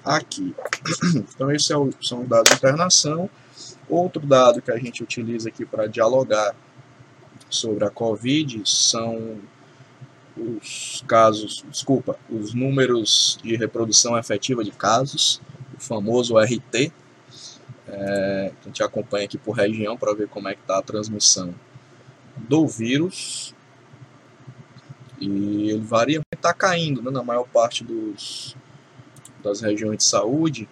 aqui. 0.03 0.55
Então, 1.35 1.51
esse 1.51 1.73
é 1.73 1.75
são 2.01 2.21
os 2.21 2.27
dados 2.27 2.49
de 2.49 2.55
internação. 2.55 3.29
Outro 3.89 4.25
dado 4.25 4.61
que 4.61 4.71
a 4.71 4.77
gente 4.77 5.03
utiliza 5.03 5.49
aqui 5.49 5.65
para 5.65 5.87
dialogar 5.87 6.55
sobre 7.49 7.85
a 7.85 7.89
Covid 7.89 8.61
são 8.65 9.39
os 10.35 11.03
casos, 11.07 11.63
desculpa, 11.69 12.17
os 12.29 12.53
números 12.53 13.37
de 13.43 13.55
reprodução 13.55 14.17
efetiva 14.17 14.63
de 14.63 14.71
casos, 14.71 15.41
o 15.77 15.81
famoso 15.81 16.37
RT, 16.37 16.91
é, 17.95 18.51
a 18.59 18.67
gente 18.67 18.81
acompanha 18.81 19.25
aqui 19.25 19.37
por 19.37 19.51
região 19.51 19.95
para 19.95 20.13
ver 20.13 20.27
como 20.27 20.47
é 20.47 20.55
que 20.55 20.61
está 20.61 20.79
a 20.79 20.81
transmissão 20.81 21.53
do 22.37 22.67
vírus. 22.67 23.53
E 25.19 25.69
ele 25.69 25.81
varia, 25.81 26.21
está 26.33 26.53
caindo 26.53 27.01
né, 27.01 27.11
na 27.11 27.23
maior 27.23 27.47
parte 27.47 27.83
dos, 27.83 28.55
das 29.43 29.61
regiões 29.61 29.99
de 29.99 30.05
saúde, 30.05 30.67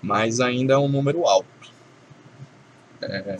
mas 0.00 0.40
ainda 0.40 0.74
é 0.74 0.78
um 0.78 0.88
número 0.88 1.26
alto. 1.26 1.48
É, 3.02 3.36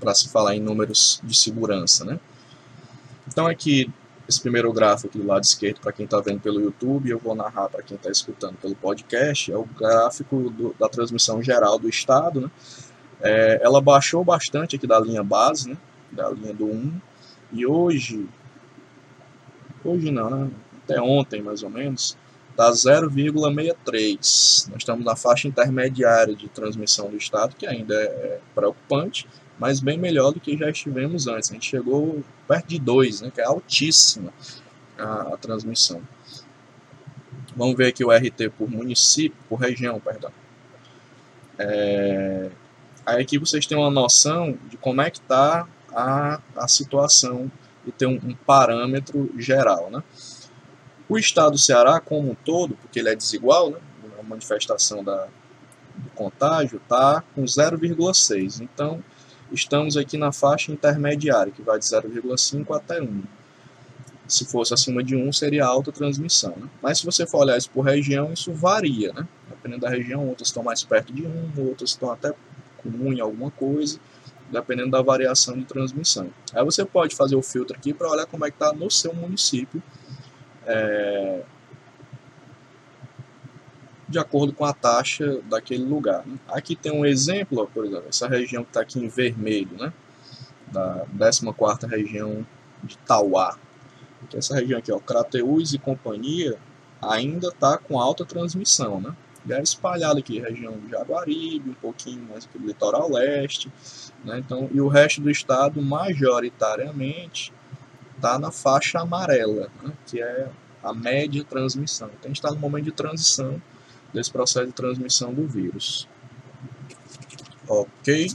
para 0.00 0.14
se 0.14 0.30
falar 0.30 0.56
em 0.56 0.60
números 0.60 1.20
de 1.22 1.36
segurança. 1.36 2.04
Né? 2.04 2.18
Então 3.28 3.46
aqui 3.46 3.92
esse 4.30 4.40
primeiro 4.40 4.72
gráfico 4.72 5.18
do 5.18 5.26
lado 5.26 5.42
esquerdo, 5.42 5.80
para 5.80 5.92
quem 5.92 6.04
está 6.04 6.20
vendo 6.20 6.40
pelo 6.40 6.60
YouTube, 6.60 7.10
eu 7.10 7.18
vou 7.18 7.34
narrar 7.34 7.68
para 7.68 7.82
quem 7.82 7.96
está 7.96 8.08
escutando 8.10 8.56
pelo 8.56 8.76
podcast, 8.76 9.50
é 9.50 9.56
o 9.56 9.64
gráfico 9.64 10.48
do, 10.50 10.74
da 10.78 10.88
transmissão 10.88 11.42
geral 11.42 11.78
do 11.78 11.88
estado. 11.88 12.42
Né? 12.42 12.50
É, 13.20 13.60
ela 13.62 13.80
baixou 13.80 14.24
bastante 14.24 14.76
aqui 14.76 14.86
da 14.86 15.00
linha 15.00 15.24
base, 15.24 15.70
né? 15.70 15.76
da 16.12 16.30
linha 16.30 16.54
do 16.54 16.66
1, 16.66 17.00
e 17.52 17.66
hoje, 17.66 18.28
hoje 19.84 20.12
não, 20.12 20.30
né? 20.30 20.48
até 20.84 21.00
ontem 21.00 21.42
mais 21.42 21.64
ou 21.64 21.70
menos, 21.70 22.16
está 22.50 22.70
0,63. 22.70 24.68
Nós 24.68 24.78
estamos 24.78 25.04
na 25.04 25.16
faixa 25.16 25.48
intermediária 25.48 26.36
de 26.36 26.48
transmissão 26.48 27.10
do 27.10 27.16
estado, 27.16 27.56
que 27.56 27.66
ainda 27.66 27.94
é, 27.94 28.06
é 28.06 28.40
preocupante, 28.54 29.26
mas 29.60 29.78
bem 29.78 29.98
melhor 29.98 30.32
do 30.32 30.40
que 30.40 30.56
já 30.56 30.70
estivemos 30.70 31.26
antes. 31.26 31.50
A 31.50 31.52
gente 31.52 31.68
chegou 31.68 32.24
perto 32.48 32.66
de 32.66 32.78
2, 32.78 33.20
né, 33.20 33.30
que 33.32 33.42
é 33.42 33.44
altíssima 33.44 34.32
a, 34.98 35.34
a, 35.34 35.36
transmissão. 35.36 36.00
Vamos 37.54 37.76
ver 37.76 37.88
aqui 37.88 38.02
o 38.02 38.10
RT 38.10 38.48
por 38.56 38.70
município, 38.70 39.36
por 39.50 39.56
região, 39.56 40.00
perdão. 40.00 40.32
É, 41.58 42.50
aí 43.04 43.22
aqui 43.22 43.38
vocês 43.38 43.66
têm 43.66 43.76
uma 43.76 43.90
noção 43.90 44.58
de 44.66 44.78
como 44.78 45.02
é 45.02 45.10
que 45.10 45.18
está 45.18 45.68
a, 45.92 46.40
a 46.56 46.66
situação 46.66 47.52
e 47.84 47.92
ter 47.92 48.06
um, 48.06 48.14
um, 48.14 48.34
parâmetro 48.34 49.30
geral. 49.36 49.90
Né? 49.90 50.02
O 51.06 51.18
estado 51.18 51.52
do 51.52 51.58
Ceará 51.58 52.00
como 52.00 52.30
um 52.30 52.34
todo, 52.34 52.76
porque 52.76 52.98
ele 52.98 53.10
é 53.10 53.14
desigual, 53.14 53.72
né, 53.72 53.78
a 54.18 54.22
manifestação 54.22 55.04
da, 55.04 55.26
do 55.96 56.10
contágio 56.14 56.78
está 56.78 57.22
com 57.34 57.44
0,6. 57.44 58.62
Então, 58.62 59.04
estamos 59.52 59.96
aqui 59.96 60.16
na 60.16 60.32
faixa 60.32 60.72
intermediária, 60.72 61.52
que 61.52 61.62
vai 61.62 61.78
de 61.78 61.84
0,5 61.84 62.76
até 62.76 63.00
1. 63.00 63.22
Se 64.26 64.44
fosse 64.44 64.72
acima 64.72 65.02
de 65.02 65.16
1, 65.16 65.32
seria 65.32 65.66
alta 65.66 65.90
transmissão. 65.90 66.54
Né? 66.56 66.68
Mas 66.80 66.98
se 66.98 67.04
você 67.04 67.26
for 67.26 67.38
olhar 67.38 67.58
isso 67.58 67.70
por 67.70 67.82
região, 67.82 68.32
isso 68.32 68.52
varia. 68.52 69.12
Né? 69.12 69.26
Dependendo 69.48 69.82
da 69.82 69.88
região, 69.88 70.28
outras 70.28 70.48
estão 70.48 70.62
mais 70.62 70.84
perto 70.84 71.12
de 71.12 71.26
1, 71.26 71.52
outras 71.58 71.90
estão 71.90 72.10
até 72.10 72.32
com 72.78 72.88
1 72.88 73.14
em 73.14 73.20
alguma 73.20 73.50
coisa, 73.50 73.98
dependendo 74.50 74.90
da 74.90 75.02
variação 75.02 75.58
de 75.58 75.64
transmissão. 75.64 76.30
Aí 76.54 76.64
você 76.64 76.84
pode 76.84 77.16
fazer 77.16 77.34
o 77.34 77.42
filtro 77.42 77.76
aqui 77.76 77.92
para 77.92 78.08
olhar 78.08 78.26
como 78.26 78.46
é 78.46 78.50
que 78.50 78.56
está 78.56 78.72
no 78.72 78.90
seu 78.90 79.12
município. 79.12 79.82
É, 80.66 81.42
de 84.10 84.18
acordo 84.18 84.52
com 84.52 84.64
a 84.64 84.72
taxa 84.72 85.40
daquele 85.48 85.84
lugar. 85.84 86.26
Né? 86.26 86.36
Aqui 86.48 86.74
tem 86.74 86.90
um 86.92 87.06
exemplo, 87.06 87.70
por 87.72 87.86
exemplo, 87.86 88.06
essa 88.08 88.26
região 88.26 88.64
que 88.64 88.70
está 88.70 88.80
aqui 88.80 88.98
em 88.98 89.06
vermelho, 89.06 89.70
né? 89.78 89.92
da 90.72 91.06
14ª 91.16 91.88
região 91.88 92.44
de 92.82 92.98
Tauá. 92.98 93.56
Então, 94.24 94.38
essa 94.38 94.56
região 94.56 94.80
aqui, 94.80 94.90
ó, 94.90 94.98
Crateús 94.98 95.72
e 95.72 95.78
companhia, 95.78 96.58
ainda 97.00 97.48
está 97.48 97.78
com 97.78 98.00
alta 98.00 98.24
transmissão. 98.24 99.00
Né? 99.00 99.14
Ele 99.44 99.54
é 99.54 99.62
espalhado 99.62 100.18
aqui, 100.18 100.40
região 100.40 100.72
do 100.72 100.88
Jaguaribe, 100.88 101.70
um 101.70 101.74
pouquinho 101.74 102.22
mais 102.28 102.44
aqui 102.44 102.58
do 102.58 102.66
litoral 102.66 103.10
leste, 103.10 103.72
né? 104.24 104.38
Então, 104.38 104.68
e 104.72 104.80
o 104.80 104.88
resto 104.88 105.20
do 105.20 105.30
estado, 105.30 105.80
majoritariamente, 105.80 107.52
está 108.16 108.38
na 108.38 108.50
faixa 108.50 109.00
amarela, 109.00 109.70
né? 109.82 109.92
que 110.06 110.20
é 110.20 110.50
a 110.82 110.92
média 110.92 111.42
transmissão. 111.44 112.08
Então, 112.08 112.24
a 112.24 112.28
gente 112.28 112.36
está 112.36 112.50
no 112.50 112.58
momento 112.58 112.84
de 112.84 112.92
transição 112.92 113.60
desse 114.12 114.30
processo 114.30 114.66
de 114.66 114.72
transmissão 114.72 115.32
do 115.32 115.46
vírus. 115.46 116.08
Ok? 117.68 118.30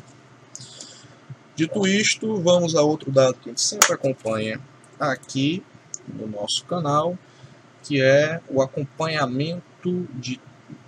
Dito 1.55 1.88
isto, 1.88 2.41
vamos 2.41 2.75
a 2.75 2.82
outro 2.82 3.12
dado 3.12 3.36
que 3.36 3.50
a 3.50 3.51
gente 3.51 3.62
sempre 3.62 3.94
acompanha 3.94 4.60
aqui 5.00 5.63
no 6.08 6.27
nosso 6.27 6.65
canal, 6.65 7.17
que 7.84 8.01
é 8.01 8.41
o 8.50 8.62
acompanhamento 8.62 10.08
de 10.13 10.39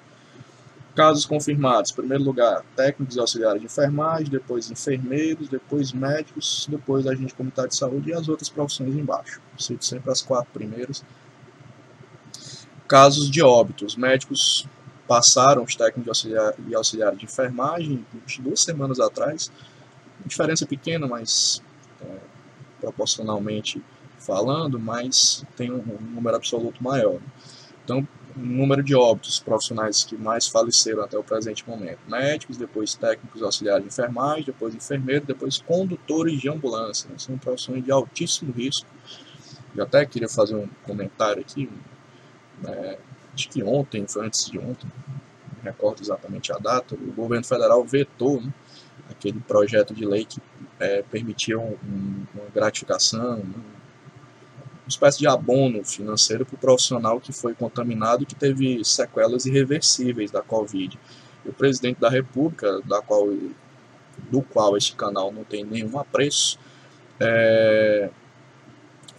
Casos 0.94 1.26
confirmados, 1.26 1.90
em 1.90 1.94
primeiro 1.94 2.22
lugar, 2.22 2.64
técnicos 2.76 3.16
e 3.16 3.20
auxiliares 3.20 3.60
de 3.60 3.66
enfermagem, 3.66 4.28
depois 4.28 4.70
enfermeiros, 4.70 5.48
depois 5.48 5.92
médicos, 5.92 6.68
depois 6.70 7.04
agente 7.06 7.34
comunitário 7.34 7.68
de 7.68 7.76
saúde 7.76 8.10
e 8.10 8.14
as 8.14 8.28
outras 8.28 8.48
profissões 8.48 8.94
embaixo. 8.94 9.40
Cito 9.58 9.84
sempre 9.84 10.12
as 10.12 10.22
quatro 10.22 10.52
primeiras. 10.52 11.04
Casos 12.86 13.28
de 13.28 13.42
óbitos, 13.42 13.96
médicos 13.96 14.68
passaram 15.08 15.64
os 15.64 15.74
técnicos 15.74 16.24
e 16.68 16.74
auxiliares 16.74 17.18
de 17.18 17.24
enfermagem 17.24 18.06
duas 18.38 18.60
semanas 18.60 19.00
atrás. 19.00 19.50
Diferença 20.24 20.64
pequena, 20.64 21.08
mas 21.08 21.60
é, 22.00 22.18
proporcionalmente 22.80 23.82
falando, 24.24 24.78
mas 24.78 25.44
tem 25.56 25.70
um, 25.70 25.82
número 26.00 26.36
absoluto 26.36 26.82
maior. 26.82 27.20
Então, 27.84 28.06
o 28.36 28.40
número 28.40 28.82
de 28.82 28.94
óbitos 28.94 29.38
profissionais 29.38 30.02
que 30.02 30.16
mais 30.16 30.48
faleceram 30.48 31.02
até 31.02 31.16
o 31.16 31.22
presente 31.22 31.68
momento: 31.68 31.98
médicos, 32.08 32.56
depois 32.56 32.94
técnicos 32.94 33.42
auxiliares 33.42 33.82
de 33.82 33.88
enfermagem, 33.88 34.44
depois 34.44 34.74
enfermeiros, 34.74 35.26
depois 35.26 35.58
condutores 35.58 36.40
de 36.40 36.48
ambulância. 36.48 37.08
Né? 37.08 37.16
São 37.18 37.38
profissões 37.38 37.84
de 37.84 37.92
altíssimo 37.92 38.52
risco. 38.52 38.86
Eu 39.76 39.84
até 39.84 40.04
queria 40.06 40.28
fazer 40.28 40.56
um 40.56 40.68
comentário 40.84 41.40
aqui. 41.42 41.70
Né? 42.62 42.98
Acho 43.34 43.48
que 43.48 43.62
ontem, 43.62 44.06
foi 44.06 44.26
antes 44.26 44.48
de 44.50 44.58
ontem, 44.58 44.86
não 45.56 45.64
recordo 45.64 46.00
exatamente 46.00 46.52
a 46.52 46.56
data, 46.56 46.94
o 46.94 47.12
governo 47.12 47.44
federal 47.44 47.84
vetou 47.84 48.40
né, 48.40 48.52
aquele 49.10 49.40
projeto 49.40 49.92
de 49.92 50.06
lei 50.06 50.24
que 50.24 50.40
é, 50.78 51.02
permitia 51.02 51.58
um, 51.58 51.76
uma 52.32 52.48
gratificação, 52.54 53.40
uma 53.40 53.83
espécie 54.86 55.18
de 55.18 55.26
abono 55.26 55.84
financeiro 55.84 56.44
para 56.44 56.54
o 56.54 56.58
profissional 56.58 57.20
que 57.20 57.32
foi 57.32 57.54
contaminado 57.54 58.22
e 58.22 58.26
que 58.26 58.34
teve 58.34 58.84
sequelas 58.84 59.46
irreversíveis 59.46 60.30
da 60.30 60.42
Covid. 60.42 60.98
E 61.44 61.48
o 61.48 61.52
presidente 61.52 62.00
da 62.00 62.08
República, 62.08 62.80
da 62.82 63.00
qual, 63.00 63.28
do 64.30 64.42
qual 64.42 64.76
este 64.76 64.94
canal 64.94 65.32
não 65.32 65.44
tem 65.44 65.64
nenhum 65.64 65.98
apreço, 65.98 66.58
é, 67.18 68.10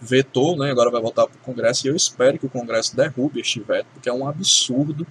vetou, 0.00 0.56
né, 0.56 0.70
agora 0.70 0.90
vai 0.90 1.00
voltar 1.00 1.26
para 1.26 1.36
o 1.36 1.40
Congresso, 1.40 1.86
e 1.86 1.90
eu 1.90 1.96
espero 1.96 2.38
que 2.38 2.46
o 2.46 2.50
Congresso 2.50 2.94
derrube 2.94 3.40
este 3.40 3.60
veto, 3.60 3.86
porque 3.92 4.08
é 4.08 4.12
um 4.12 4.28
absurdo 4.28 5.06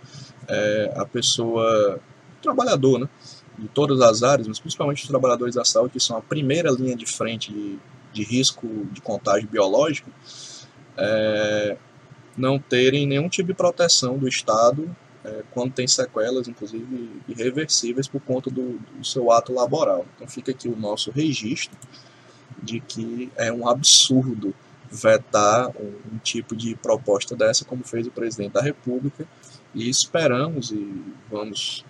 é, 0.48 0.94
a 0.96 1.06
pessoa, 1.06 2.00
o 2.40 2.42
trabalhador, 2.42 3.00
né, 3.00 3.10
de 3.58 3.68
todas 3.70 4.02
as 4.02 4.22
áreas, 4.22 4.48
mas 4.48 4.60
principalmente 4.60 5.04
os 5.04 5.08
trabalhadores 5.08 5.56
da 5.56 5.66
saúde, 5.66 5.94
que 5.94 6.00
são 6.00 6.18
a 6.18 6.22
primeira 6.22 6.70
linha 6.72 6.96
de 6.96 7.06
frente 7.06 7.52
de, 7.52 7.80
de 8.14 8.24
risco 8.24 8.68
de 8.92 9.02
contágio 9.02 9.48
biológico, 9.48 10.12
é, 10.98 11.78
não 12.38 12.60
terem 12.60 13.08
nenhum 13.08 13.30
tipo 13.30 13.48
de 13.48 13.54
proteção 13.54 14.18
do 14.18 14.28
Estado 14.28 14.96
é, 15.24 15.44
quando 15.52 15.74
tem 15.74 15.88
sequelas, 15.88 16.48
inclusive 16.48 17.10
irreversíveis, 17.28 18.08
por 18.08 18.22
conta 18.22 18.50
do, 18.50 18.78
do, 18.78 19.04
seu 19.04 19.32
ato 19.32 19.54
laboral. 19.54 20.06
Então 20.16 20.28
fica 20.28 20.52
aqui 20.52 20.68
o 20.68 20.76
nosso 20.76 21.12
registro 21.12 21.78
de 22.62 22.80
que 22.80 23.32
é 23.36 23.52
um 23.52 23.68
absurdo 23.68 24.54
vetar 24.90 25.70
um, 25.70 25.94
um 26.14 26.18
tipo 26.24 26.56
de 26.56 26.76
proposta 26.76 27.36
dessa, 27.36 27.66
como 27.66 27.84
fez 27.84 28.06
o 28.06 28.12
presidente 28.12 28.54
da 28.54 28.62
República, 28.62 29.28
e 29.74 29.90
esperamos 29.90 30.72
e 30.72 31.04
vamos. 31.30 31.84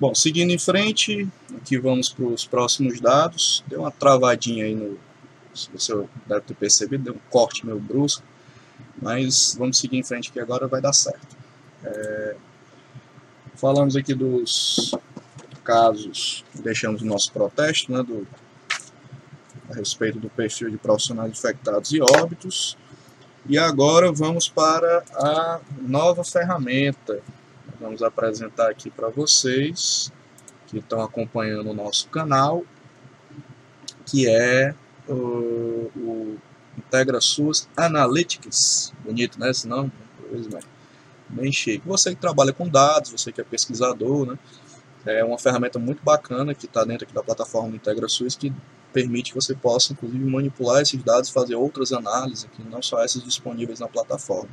Bom, 0.00 0.14
seguindo 0.14 0.50
em 0.52 0.58
frente, 0.58 1.28
aqui 1.56 1.76
vamos 1.76 2.08
para 2.08 2.24
os 2.26 2.46
próximos 2.46 3.00
dados. 3.00 3.64
Deu 3.66 3.80
uma 3.80 3.90
travadinha 3.90 4.64
aí 4.64 4.74
no, 4.74 4.96
você 5.66 5.94
deve 6.26 6.40
ter 6.42 6.54
percebido, 6.54 7.04
deu 7.04 7.14
um 7.14 7.30
corte 7.30 7.64
meio 7.64 7.78
brusco, 7.78 8.22
mas 9.00 9.54
vamos 9.58 9.78
seguir 9.78 9.98
em 9.98 10.02
frente 10.02 10.30
que 10.30 10.40
agora 10.40 10.66
vai 10.66 10.80
dar 10.80 10.92
certo. 10.92 11.36
É, 11.84 12.36
falamos 13.54 13.96
aqui 13.96 14.14
dos 14.14 14.94
casos, 15.64 16.44
deixamos 16.54 17.02
o 17.02 17.04
nosso 17.04 17.32
protesto 17.32 17.92
né, 17.92 18.02
do, 18.02 18.26
a 19.70 19.74
respeito 19.74 20.18
do 20.18 20.30
perfil 20.30 20.70
de 20.70 20.78
profissionais 20.78 21.30
infectados 21.30 21.92
e 21.92 22.00
óbitos. 22.00 22.76
E 23.46 23.58
agora 23.58 24.12
vamos 24.12 24.48
para 24.48 25.02
a 25.14 25.60
nova 25.80 26.24
ferramenta. 26.24 27.20
Vamos 27.80 28.02
apresentar 28.02 28.70
aqui 28.70 28.90
para 28.90 29.08
vocês 29.08 30.12
que 30.66 30.78
estão 30.78 31.00
acompanhando 31.00 31.70
o 31.70 31.74
nosso 31.74 32.08
canal, 32.08 32.62
que 34.04 34.28
é 34.28 34.74
o, 35.08 35.90
o 35.96 36.38
Integra 36.76 37.20
SUS 37.20 37.68
Analytics. 37.76 38.92
Bonito, 39.04 39.38
né? 39.38 39.50
Esse 39.50 39.66
nome? 39.66 39.92
Bem, 40.30 40.60
bem 41.28 41.52
chique. 41.52 41.86
Você 41.86 42.14
que 42.14 42.20
trabalha 42.20 42.52
com 42.52 42.68
dados, 42.68 43.10
você 43.10 43.32
que 43.32 43.40
é 43.40 43.44
pesquisador, 43.44 44.26
né? 44.26 44.38
É 45.06 45.24
uma 45.24 45.38
ferramenta 45.38 45.78
muito 45.78 46.02
bacana 46.02 46.54
que 46.54 46.66
está 46.66 46.84
dentro 46.84 47.04
aqui 47.04 47.14
da 47.14 47.22
plataforma 47.22 47.70
do 47.70 47.76
Integra 47.76 48.08
SUS 48.08 48.36
que 48.36 48.52
permite 48.92 49.32
que 49.32 49.40
você 49.40 49.54
possa, 49.54 49.92
inclusive, 49.92 50.24
manipular 50.24 50.82
esses 50.82 51.02
dados, 51.02 51.30
fazer 51.30 51.54
outras 51.54 51.92
análises 51.92 52.44
aqui, 52.44 52.62
não 52.68 52.82
só 52.82 53.02
essas 53.02 53.22
disponíveis 53.22 53.80
na 53.80 53.88
plataforma. 53.88 54.50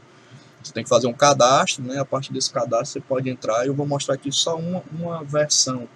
Você 0.63 0.73
tem 0.73 0.83
que 0.83 0.89
fazer 0.89 1.07
um 1.07 1.13
cadastro, 1.13 1.83
né? 1.83 1.99
A 1.99 2.05
partir 2.05 2.33
desse 2.33 2.51
cadastro 2.51 2.93
você 2.93 3.01
pode 3.01 3.29
entrar. 3.29 3.65
Eu 3.67 3.73
vou 3.73 3.85
mostrar 3.85 4.15
aqui 4.15 4.31
só 4.31 4.55
uma, 4.57 4.83
uma 4.91 5.23
versão 5.23 5.87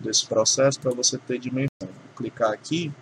desse 0.00 0.26
processo 0.26 0.80
para 0.80 0.92
você 0.92 1.18
ter 1.18 1.38
dimensão. 1.38 1.68
Vou 1.80 1.90
clicar 2.16 2.50
aqui. 2.50 2.92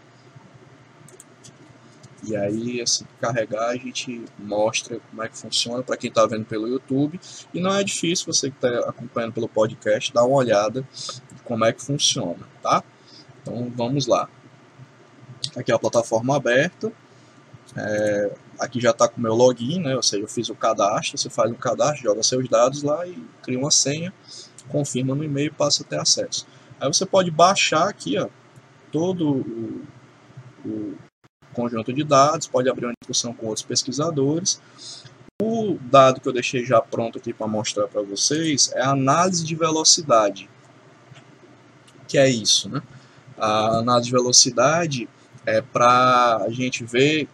E 2.25 2.37
aí, 2.37 2.81
assim 2.81 3.05
que 3.05 3.15
carregar, 3.21 3.71
a 3.71 3.77
gente 3.77 4.25
mostra 4.39 5.01
como 5.11 5.23
é 5.23 5.29
que 5.29 5.37
funciona 5.37 5.83
para 5.83 5.97
quem 5.97 6.09
está 6.09 6.25
vendo 6.27 6.45
pelo 6.45 6.69
YouTube. 6.69 7.21
E 7.53 7.61
não 7.61 7.75
é 7.75 7.83
difícil, 7.83 8.33
você 8.33 8.51
que 8.51 8.57
está 8.65 8.89
acompanhando 8.89 9.33
pelo 9.33 9.49
podcast, 9.49 10.13
dar 10.13 10.25
uma 10.25 10.37
olhada 10.37 10.87
como 11.45 11.65
é 11.65 11.73
que 11.73 11.83
funciona, 11.83 12.49
tá? 12.63 12.83
Então, 13.43 13.71
vamos 13.75 14.07
lá. 14.07 14.29
Aqui 15.57 15.73
é 15.73 15.75
a 15.75 15.79
plataforma 15.79 16.37
aberta. 16.37 16.93
É, 17.77 18.35
aqui 18.59 18.81
já 18.81 18.91
está 18.91 19.09
com 19.09 19.19
o 19.19 19.23
meu 19.23 19.35
login, 19.35 19.81
né? 19.81 19.97
ou 19.97 20.03
seja, 20.03 20.23
eu 20.23 20.29
fiz 20.29 20.49
o 20.49 20.55
cadastro, 20.55 21.19
você 21.19 21.29
faz 21.29 21.51
um 21.51 21.55
cadastro, 21.55 22.05
joga 22.05 22.23
seus 22.23 22.49
dados 22.49 22.83
lá 22.83 23.07
e 23.07 23.19
cria 23.43 23.59
uma 23.59 23.71
senha, 23.71 24.13
confirma 24.69 25.15
no 25.15 25.25
e-mail 25.25 25.49
e 25.49 25.51
passa 25.51 25.83
a 25.83 25.87
ter 25.87 25.99
acesso. 25.99 26.47
Aí 26.81 26.87
você 26.87 27.07
pode 27.07 27.31
baixar 27.31 27.89
aqui 27.89 28.19
ó, 28.19 28.29
todo 28.91 29.39
o, 29.39 29.87
o 30.65 30.95
conjunto 31.53 31.93
de 31.93 32.05
dados, 32.05 32.47
pode 32.47 32.69
abrir 32.69 32.87
uma 32.87 32.95
discussão 33.01 33.33
com 33.33 33.47
outros 33.47 33.65
pesquisadores. 33.65 34.61
O 35.41 35.79
dado 35.81 36.21
que 36.21 36.29
eu 36.29 36.33
deixei 36.33 36.65
já 36.65 36.81
pronto 36.81 37.19
aqui 37.19 37.33
para 37.33 37.47
mostrar 37.47 37.89
para 37.89 38.03
vocês 38.03 38.71
é 38.75 38.83
a 38.83 38.91
análise 38.91 39.45
de 39.45 39.55
velocidade. 39.55 40.49
Que 42.07 42.19
é 42.19 42.29
isso, 42.29 42.69
né? 42.69 42.83
A 43.37 43.79
análise 43.79 44.07
de 44.07 44.13
velocidade 44.13 45.09
é 45.45 45.61
para 45.61 46.45
a 46.47 46.51
gente 46.51 46.85
ver 46.85 47.29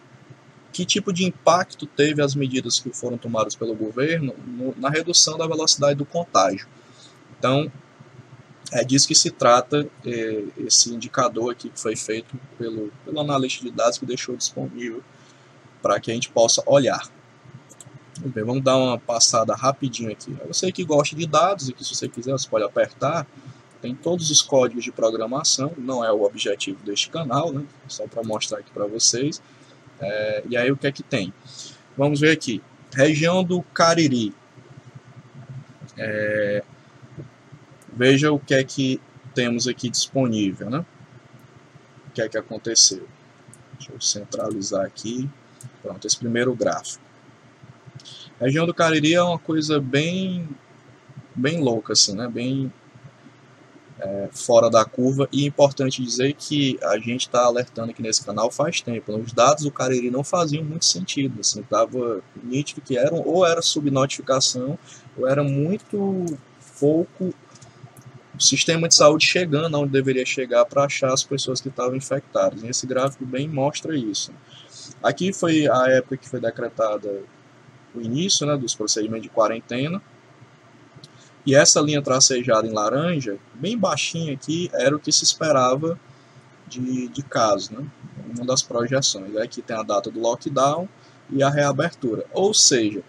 que 0.71 0.85
tipo 0.85 1.11
de 1.11 1.25
impacto 1.25 1.85
teve 1.85 2.21
as 2.21 2.35
medidas 2.35 2.79
que 2.79 2.91
foram 2.91 3.17
tomadas 3.17 3.55
pelo 3.55 3.75
governo 3.75 4.33
no, 4.45 4.73
na 4.77 4.89
redução 4.89 5.37
da 5.37 5.47
velocidade 5.47 5.95
do 5.95 6.05
contágio. 6.05 6.67
Então, 7.37 7.71
é 8.71 8.83
disso 8.83 9.07
que 9.07 9.15
se 9.15 9.31
trata 9.31 9.87
é, 10.05 10.43
esse 10.57 10.93
indicador 10.93 11.51
aqui 11.51 11.69
que 11.69 11.79
foi 11.79 11.95
feito 11.95 12.39
pelo, 12.57 12.91
pelo 13.03 13.19
analista 13.19 13.63
de 13.63 13.71
dados 13.71 13.97
que 13.97 14.05
deixou 14.05 14.35
disponível 14.35 15.03
para 15.81 15.99
que 15.99 16.11
a 16.11 16.13
gente 16.13 16.29
possa 16.29 16.61
olhar. 16.65 17.01
Bem, 18.19 18.43
vamos 18.43 18.63
dar 18.63 18.77
uma 18.77 18.99
passada 18.99 19.55
rapidinho 19.55 20.11
aqui. 20.11 20.35
Você 20.47 20.71
que 20.71 20.83
gosta 20.83 21.15
de 21.15 21.25
dados 21.25 21.69
e 21.69 21.73
que 21.73 21.83
se 21.83 21.95
você 21.95 22.07
quiser 22.07 22.31
você 22.33 22.47
pode 22.47 22.65
apertar, 22.65 23.25
tem 23.81 23.95
todos 23.95 24.29
os 24.29 24.41
códigos 24.41 24.83
de 24.83 24.91
programação, 24.91 25.71
não 25.77 26.03
é 26.03 26.11
o 26.11 26.23
objetivo 26.23 26.83
deste 26.83 27.09
canal, 27.09 27.53
né? 27.53 27.65
só 27.87 28.05
para 28.07 28.21
mostrar 28.23 28.59
aqui 28.59 28.71
para 28.71 28.85
vocês. 28.85 29.41
É, 30.01 30.43
e 30.49 30.57
aí 30.57 30.71
o 30.71 30.77
que 30.77 30.87
é 30.87 30.91
que 30.91 31.01
tem? 31.01 31.33
Vamos 31.97 32.19
ver 32.19 32.31
aqui. 32.31 32.61
Região 32.93 33.43
do 33.43 33.61
Cariri. 33.61 34.33
É, 35.97 36.63
veja 37.99 38.31
o 38.31 38.39
que 38.39 38.53
é 38.53 38.63
que 38.63 39.01
temos 39.35 39.67
aqui 39.67 39.89
disponível, 39.89 40.69
né? 40.69 40.85
O 42.07 42.11
que 42.11 42.21
é 42.21 42.29
que 42.29 42.37
aconteceu? 42.37 43.05
Deixa 43.73 43.91
eu 43.91 43.99
centralizar 43.99 44.85
aqui. 44.85 45.29
Pronto, 45.81 46.07
esse 46.07 46.17
primeiro 46.17 46.55
gráfico. 46.55 47.03
A 48.39 48.45
região 48.45 48.65
do 48.65 48.73
Cariri 48.73 49.13
é 49.13 49.21
uma 49.21 49.37
coisa 49.37 49.81
bem 49.81 50.47
bem 51.35 51.61
louca 51.61 51.91
assim, 51.91 52.15
né? 52.15 52.29
Bem 52.29 52.71
é, 53.99 54.29
fora 54.31 54.69
da 54.69 54.85
curva. 54.85 55.27
E 55.29 55.43
é 55.43 55.47
importante 55.47 56.01
dizer 56.01 56.33
que 56.35 56.79
a 56.81 56.97
gente 56.97 57.27
está 57.27 57.43
alertando 57.43 57.91
aqui 57.91 58.01
nesse 58.01 58.23
canal 58.23 58.49
faz 58.49 58.79
tempo. 58.79 59.11
Né? 59.11 59.21
Os 59.25 59.33
dados 59.33 59.65
do 59.65 59.71
Cariri 59.71 60.09
não 60.09 60.23
faziam 60.23 60.63
muito 60.63 60.85
sentido. 60.85 61.41
Assim, 61.41 61.61
tava 61.63 62.21
nítido 62.41 62.79
que 62.79 62.97
eram 62.97 63.21
ou 63.25 63.45
era 63.45 63.61
subnotificação 63.61 64.79
ou 65.17 65.27
era 65.27 65.43
muito 65.43 66.25
pouco 66.79 67.33
o 68.39 68.41
sistema 68.41 68.87
de 68.87 68.95
saúde 68.95 69.25
chegando 69.25 69.77
onde 69.77 69.91
deveria 69.91 70.25
chegar 70.25 70.63
para 70.63 70.85
achar 70.85 71.11
as 71.11 71.23
pessoas 71.25 71.59
que 71.59 71.67
estavam 71.67 71.95
infectadas. 71.95 72.63
E 72.63 72.67
esse 72.67 72.87
gráfico 72.87 73.25
bem 73.25 73.49
mostra 73.49 73.97
isso. 73.97 74.31
Aqui 75.03 75.33
foi 75.33 75.67
a 75.67 75.87
época 75.89 76.15
que 76.15 76.29
foi 76.29 76.39
decretada 76.39 77.21
o 77.93 77.99
início 77.99 78.47
né, 78.47 78.55
dos 78.55 78.73
procedimentos 78.73 79.23
de 79.23 79.29
quarentena. 79.29 80.01
E 81.45 81.53
essa 81.53 81.81
linha 81.81 82.01
tracejada 82.01 82.65
em 82.65 82.71
laranja, 82.71 83.37
bem 83.55 83.77
baixinha 83.77 84.33
aqui, 84.33 84.69
era 84.73 84.95
o 84.95 84.99
que 84.99 85.11
se 85.11 85.25
esperava 85.25 85.99
de, 86.67 87.09
de 87.09 87.23
casos, 87.23 87.71
né? 87.71 87.85
uma 88.33 88.45
das 88.45 88.61
projeções. 88.61 89.35
Aqui 89.35 89.61
tem 89.61 89.75
a 89.75 89.83
data 89.83 90.09
do 90.09 90.19
lockdown 90.19 90.87
e 91.29 91.43
a 91.43 91.49
reabertura. 91.49 92.25
Ou 92.31 92.53
seja, 92.53 93.03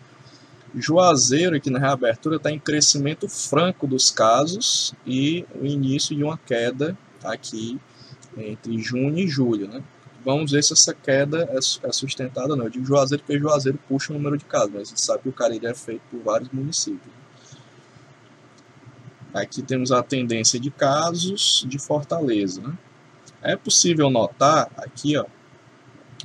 Juazeiro, 0.74 1.56
aqui 1.56 1.70
na 1.70 1.78
reabertura, 1.78 2.36
está 2.36 2.50
em 2.50 2.58
crescimento 2.58 3.28
franco 3.28 3.86
dos 3.86 4.10
casos 4.10 4.94
e 5.06 5.44
o 5.60 5.66
início 5.66 6.14
de 6.14 6.22
uma 6.22 6.38
queda 6.38 6.96
aqui 7.24 7.80
entre 8.36 8.78
junho 8.78 9.18
e 9.18 9.26
julho. 9.26 9.66
Né? 9.66 9.82
Vamos 10.24 10.52
ver 10.52 10.62
se 10.62 10.72
essa 10.72 10.94
queda 10.94 11.48
é, 11.50 11.56
é 11.56 11.92
sustentada 11.92 12.50
ou 12.50 12.56
não. 12.56 12.64
Eu 12.64 12.70
digo 12.70 12.84
Juazeiro 12.84 13.22
porque 13.24 13.38
Juazeiro 13.38 13.78
puxa 13.88 14.12
o 14.12 14.16
número 14.16 14.38
de 14.38 14.44
casos, 14.44 14.70
mas 14.72 14.82
a 14.82 14.90
gente 14.90 15.00
sabe 15.00 15.22
que 15.22 15.28
o 15.28 15.32
Cariri 15.32 15.66
é 15.66 15.74
feito 15.74 16.02
por 16.10 16.20
vários 16.22 16.50
municípios. 16.50 17.12
Aqui 19.34 19.62
temos 19.62 19.92
a 19.92 20.02
tendência 20.02 20.58
de 20.58 20.70
casos 20.70 21.64
de 21.68 21.78
Fortaleza. 21.78 22.60
Né? 22.60 22.76
É 23.42 23.56
possível 23.56 24.10
notar 24.10 24.70
aqui 24.76 25.16
ó, 25.16 25.24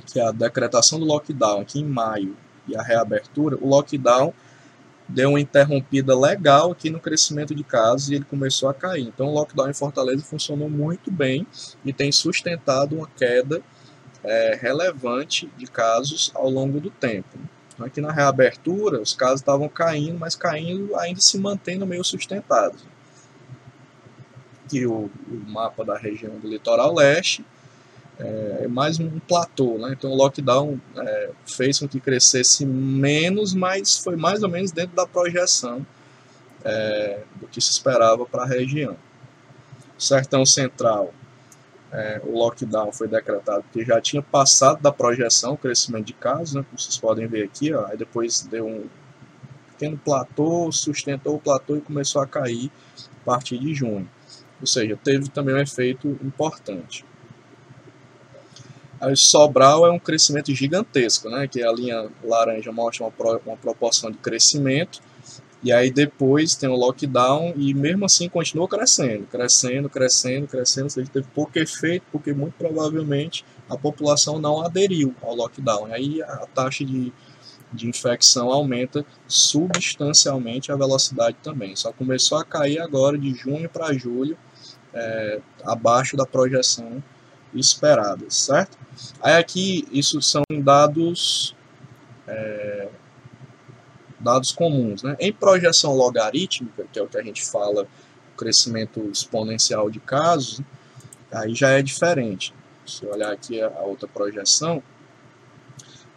que 0.06 0.20
a 0.20 0.30
decretação 0.30 1.00
do 1.00 1.06
lockdown 1.06 1.60
aqui 1.60 1.80
em 1.80 1.84
maio 1.84 2.36
e 2.68 2.76
a 2.76 2.82
reabertura, 2.82 3.56
o 3.60 3.68
lockdown 3.68 4.32
deu 5.08 5.30
uma 5.30 5.40
interrompida 5.40 6.18
legal 6.18 6.72
aqui 6.72 6.90
no 6.90 6.98
crescimento 6.98 7.54
de 7.54 7.62
casos 7.62 8.10
e 8.10 8.14
ele 8.16 8.24
começou 8.24 8.68
a 8.68 8.74
cair. 8.74 9.06
Então 9.06 9.28
o 9.28 9.34
lockdown 9.34 9.70
em 9.70 9.74
Fortaleza 9.74 10.24
funcionou 10.24 10.68
muito 10.68 11.10
bem 11.10 11.46
e 11.84 11.92
tem 11.92 12.10
sustentado 12.10 12.96
uma 12.96 13.06
queda 13.06 13.62
é, 14.24 14.58
relevante 14.60 15.50
de 15.56 15.66
casos 15.66 16.32
ao 16.34 16.50
longo 16.50 16.80
do 16.80 16.90
tempo. 16.90 17.38
Aqui 17.78 18.00
na 18.00 18.10
reabertura, 18.10 19.00
os 19.00 19.12
casos 19.12 19.40
estavam 19.40 19.68
caindo, 19.68 20.18
mas 20.18 20.34
caindo 20.34 20.96
ainda 20.96 21.20
se 21.20 21.38
mantendo 21.38 21.86
meio 21.86 22.02
sustentados 22.02 22.82
aqui 24.66 24.84
o, 24.84 25.08
o 25.28 25.50
mapa 25.50 25.84
da 25.84 25.96
região 25.96 26.38
do 26.38 26.48
litoral 26.48 26.92
leste, 26.92 27.44
é, 28.18 28.60
é 28.62 28.68
mais 28.68 28.98
um 28.98 29.18
platô, 29.20 29.78
né? 29.78 29.92
Então 29.92 30.10
o 30.10 30.16
lockdown 30.16 30.80
é, 30.96 31.30
fez 31.46 31.78
com 31.78 31.88
que 31.88 32.00
crescesse 32.00 32.64
menos, 32.64 33.54
mas 33.54 33.98
foi 33.98 34.16
mais 34.16 34.42
ou 34.42 34.48
menos 34.48 34.72
dentro 34.72 34.96
da 34.96 35.06
projeção 35.06 35.86
é, 36.64 37.22
do 37.36 37.46
que 37.46 37.60
se 37.60 37.70
esperava 37.70 38.24
para 38.24 38.42
a 38.42 38.46
região. 38.46 38.96
Sertão 39.98 40.44
Central, 40.44 41.12
é, 41.92 42.20
o 42.24 42.36
lockdown 42.36 42.92
foi 42.92 43.08
decretado 43.08 43.62
porque 43.62 43.84
já 43.84 44.00
tinha 44.00 44.22
passado 44.22 44.82
da 44.82 44.92
projeção 44.92 45.52
o 45.52 45.58
crescimento 45.58 46.06
de 46.06 46.12
casos, 46.12 46.54
né? 46.54 46.64
como 46.68 46.78
vocês 46.78 46.98
podem 46.98 47.26
ver 47.26 47.44
aqui, 47.44 47.72
ó, 47.72 47.86
aí 47.86 47.96
depois 47.96 48.40
deu 48.42 48.66
um 48.66 48.86
pequeno 49.72 49.96
platô, 49.98 50.70
sustentou 50.72 51.36
o 51.36 51.40
platô 51.40 51.76
e 51.76 51.80
começou 51.80 52.20
a 52.20 52.26
cair 52.26 52.70
a 53.22 53.24
partir 53.24 53.58
de 53.58 53.74
junho. 53.74 54.08
Ou 54.60 54.66
seja, 54.66 54.98
teve 55.02 55.28
também 55.28 55.54
um 55.54 55.58
efeito 55.58 56.08
importante. 56.22 57.04
Sobral 59.14 59.86
é 59.86 59.90
um 59.90 59.98
crescimento 59.98 60.54
gigantesco, 60.54 61.28
né? 61.28 61.46
que 61.46 61.62
a 61.62 61.72
linha 61.72 62.08
laranja 62.24 62.72
mostra 62.72 63.04
uma, 63.04 63.10
pro, 63.10 63.40
uma 63.44 63.56
proporção 63.56 64.10
de 64.10 64.18
crescimento, 64.18 65.00
e 65.62 65.72
aí 65.72 65.90
depois 65.90 66.54
tem 66.54 66.68
o 66.68 66.76
lockdown 66.76 67.54
e 67.56 67.74
mesmo 67.74 68.04
assim 68.04 68.28
continuou 68.28 68.68
crescendo, 68.68 69.26
crescendo, 69.26 69.88
crescendo, 69.88 70.46
crescendo, 70.46 70.84
ou 70.84 70.90
seja, 70.90 71.10
teve 71.10 71.26
pouco 71.34 71.58
efeito, 71.58 72.04
porque 72.12 72.32
muito 72.32 72.54
provavelmente 72.54 73.44
a 73.68 73.76
população 73.76 74.38
não 74.38 74.60
aderiu 74.62 75.14
ao 75.22 75.34
lockdown. 75.34 75.88
E 75.88 75.92
aí 75.92 76.22
a 76.22 76.46
taxa 76.54 76.84
de, 76.84 77.12
de 77.72 77.88
infecção 77.88 78.50
aumenta 78.50 79.04
substancialmente 79.26 80.70
a 80.70 80.76
velocidade 80.76 81.36
também. 81.42 81.74
Só 81.74 81.92
começou 81.92 82.38
a 82.38 82.44
cair 82.44 82.78
agora 82.78 83.18
de 83.18 83.34
junho 83.34 83.68
para 83.68 83.92
julho, 83.92 84.38
é, 84.94 85.40
abaixo 85.64 86.16
da 86.16 86.24
projeção 86.24 87.02
esperada, 87.54 88.24
certo? 88.28 88.76
Aí 89.20 89.34
aqui 89.34 89.86
isso 89.92 90.20
são 90.22 90.42
dados 90.62 91.54
é, 92.26 92.88
dados 94.18 94.52
comuns, 94.52 95.02
né? 95.02 95.16
Em 95.20 95.32
projeção 95.32 95.94
logarítmica, 95.94 96.84
que 96.92 96.98
é 96.98 97.02
o 97.02 97.06
que 97.06 97.18
a 97.18 97.22
gente 97.22 97.44
fala, 97.44 97.86
crescimento 98.36 99.00
exponencial 99.10 99.90
de 99.90 100.00
casos, 100.00 100.60
aí 101.32 101.54
já 101.54 101.70
é 101.70 101.82
diferente. 101.82 102.52
Se 102.86 103.04
olhar 103.06 103.32
aqui 103.32 103.60
a 103.60 103.80
outra 103.80 104.06
projeção, 104.06 104.82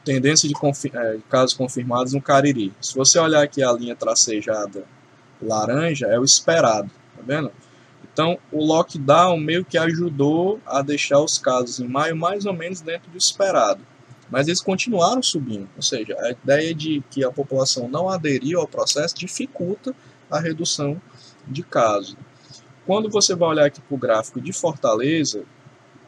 tendência 0.04 0.48
de, 0.48 0.56
é, 0.94 1.18
de 1.18 1.24
casos 1.24 1.54
confirmados 1.54 2.14
no 2.14 2.22
Cariri. 2.22 2.74
Se 2.82 2.96
você 2.96 3.20
olhar 3.20 3.44
aqui 3.44 3.64
a 3.64 3.72
linha 3.72 3.96
tracejada 3.96 4.84
laranja, 5.42 6.08
é 6.08 6.20
o 6.20 6.24
esperado, 6.24 6.90
tá 7.16 7.22
vendo? 7.26 7.52
Então, 8.20 8.38
o 8.52 8.62
lockdown 8.66 9.38
meio 9.40 9.64
que 9.64 9.78
ajudou 9.78 10.60
a 10.66 10.82
deixar 10.82 11.22
os 11.22 11.38
casos 11.38 11.80
em 11.80 11.88
maio 11.88 12.18
mais 12.18 12.46
ou 12.46 12.52
menos 12.52 12.82
dentro 12.82 13.10
do 13.10 13.18
esperado. 13.18 13.82
mas 14.30 14.50
eles 14.50 14.62
continuaram 14.62 15.24
subindo. 15.24 15.70
Ou 15.78 15.82
seja, 15.82 16.18
a 16.20 16.32
ideia 16.32 16.76
de 16.76 17.02
que 17.10 17.24
a 17.24 17.32
população 17.32 17.88
não 17.88 18.10
aderiu 18.10 18.60
ao 18.60 18.68
processo 18.68 19.16
dificulta 19.16 19.96
a 20.30 20.38
redução 20.38 21.02
de 21.48 21.64
casos. 21.64 22.18
Quando 22.86 23.10
você 23.10 23.34
vai 23.34 23.48
olhar 23.48 23.66
aqui 23.68 23.80
para 23.80 23.96
o 23.96 23.98
gráfico 23.98 24.42
de 24.42 24.52
Fortaleza, 24.52 25.46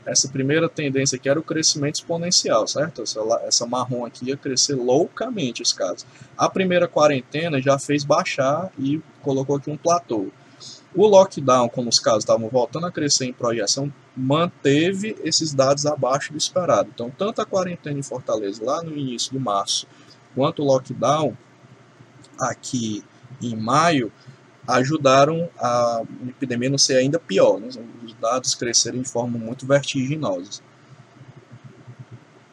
essa 0.05 0.27
primeira 0.27 0.67
tendência 0.67 1.15
aqui 1.15 1.29
era 1.29 1.39
o 1.39 1.43
crescimento 1.43 1.95
exponencial, 1.95 2.67
certo? 2.67 3.03
Essa, 3.03 3.21
essa 3.45 3.65
marrom 3.65 4.05
aqui 4.05 4.25
ia 4.25 4.35
crescer 4.35 4.75
loucamente 4.75 5.61
os 5.61 5.71
casos. 5.71 6.05
A 6.37 6.49
primeira 6.49 6.89
quarentena 6.89 7.61
já 7.61 7.79
fez 7.79 8.03
baixar 8.03 8.69
e 8.77 9.01
colocou 9.21 9.55
aqui 9.55 9.69
um 9.71 9.77
platô. 9.77 10.29
O 10.93 11.07
lockdown, 11.07 11.69
como 11.69 11.89
os 11.89 11.99
casos 11.99 12.23
estavam 12.23 12.49
voltando 12.49 12.85
a 12.85 12.91
crescer 12.91 13.25
em 13.25 13.33
projeção, 13.33 13.91
manteve 14.15 15.15
esses 15.23 15.53
dados 15.53 15.85
abaixo 15.85 16.33
do 16.33 16.37
esperado. 16.37 16.89
Então, 16.93 17.09
tanto 17.09 17.41
a 17.41 17.45
quarentena 17.45 17.97
em 17.97 18.03
Fortaleza, 18.03 18.63
lá 18.63 18.83
no 18.83 18.97
início 18.97 19.31
de 19.31 19.39
março, 19.39 19.87
quanto 20.35 20.61
o 20.61 20.65
lockdown 20.65 21.35
aqui 22.37 23.03
em 23.41 23.55
maio, 23.55 24.11
ajudaram 24.67 25.49
a 25.57 26.03
epidemia 26.27 26.69
não 26.69 26.77
ser 26.77 26.97
ainda 26.97 27.19
pior. 27.19 27.59
Né? 27.59 27.69
Os 28.03 28.13
dados 28.15 28.53
crescerem 28.53 29.01
de 29.01 29.09
forma 29.09 29.37
muito 29.37 29.65
vertiginosa. 29.65 30.61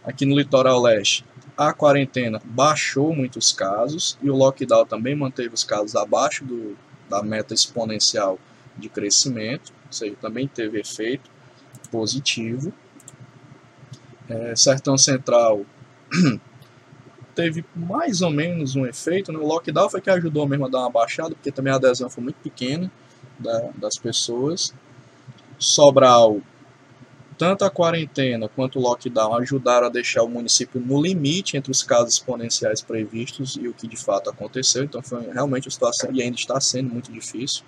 Aqui 0.04 0.24
no 0.24 0.36
litoral 0.36 0.80
leste, 0.80 1.24
a 1.56 1.72
quarentena 1.72 2.40
baixou 2.44 3.12
muitos 3.14 3.52
casos 3.52 4.16
e 4.22 4.30
o 4.30 4.36
lockdown 4.36 4.86
também 4.86 5.16
manteve 5.16 5.52
os 5.52 5.64
casos 5.64 5.96
abaixo 5.96 6.44
do, 6.44 6.76
da 7.08 7.22
meta 7.22 7.54
exponencial 7.54 8.38
de 8.76 8.88
crescimento, 8.88 9.72
ou 9.86 9.92
seja, 9.92 10.16
também 10.20 10.46
teve 10.46 10.80
efeito 10.80 11.30
positivo. 11.90 12.72
É, 14.28 14.54
Sertão 14.54 14.96
Central 14.96 15.62
teve 17.34 17.64
mais 17.74 18.20
ou 18.20 18.30
menos 18.30 18.76
um 18.76 18.86
efeito. 18.86 19.32
Né? 19.32 19.38
O 19.38 19.46
lockdown 19.46 19.88
foi 19.88 20.00
que 20.00 20.10
ajudou 20.10 20.46
mesmo 20.46 20.66
a 20.66 20.68
dar 20.68 20.80
uma 20.80 20.90
baixada, 20.90 21.34
porque 21.34 21.50
também 21.50 21.72
a 21.72 21.76
adesão 21.76 22.10
foi 22.10 22.22
muito 22.22 22.36
pequena 22.36 22.90
da, 23.38 23.70
das 23.76 23.96
pessoas. 23.96 24.74
Sobral, 25.58 26.40
tanto 27.38 27.64
a 27.64 27.70
quarentena 27.70 28.48
quanto 28.48 28.78
o 28.78 28.82
lockdown 28.82 29.36
ajudaram 29.36 29.86
a 29.86 29.90
deixar 29.90 30.24
o 30.24 30.28
município 30.28 30.80
no 30.80 31.00
limite 31.00 31.56
entre 31.56 31.70
os 31.70 31.84
casos 31.84 32.14
exponenciais 32.14 32.82
previstos 32.82 33.56
e 33.56 33.68
o 33.68 33.72
que 33.72 33.86
de 33.86 33.96
fato 33.96 34.28
aconteceu. 34.28 34.82
Então 34.82 35.00
foi 35.00 35.30
realmente 35.32 35.68
uma 35.68 35.70
situação 35.70 36.10
e 36.12 36.20
ainda 36.20 36.36
está 36.36 36.60
sendo 36.60 36.90
muito 36.90 37.12
difícil 37.12 37.62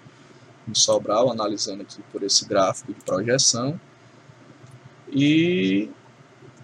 em 0.69 0.75
Sobral, 0.75 1.31
analisando 1.31 1.83
aqui 1.83 2.03
por 2.13 2.23
esse 2.25 2.45
gráfico 2.47 2.93
de 2.93 3.01
projeção. 3.05 3.81
E 5.09 5.89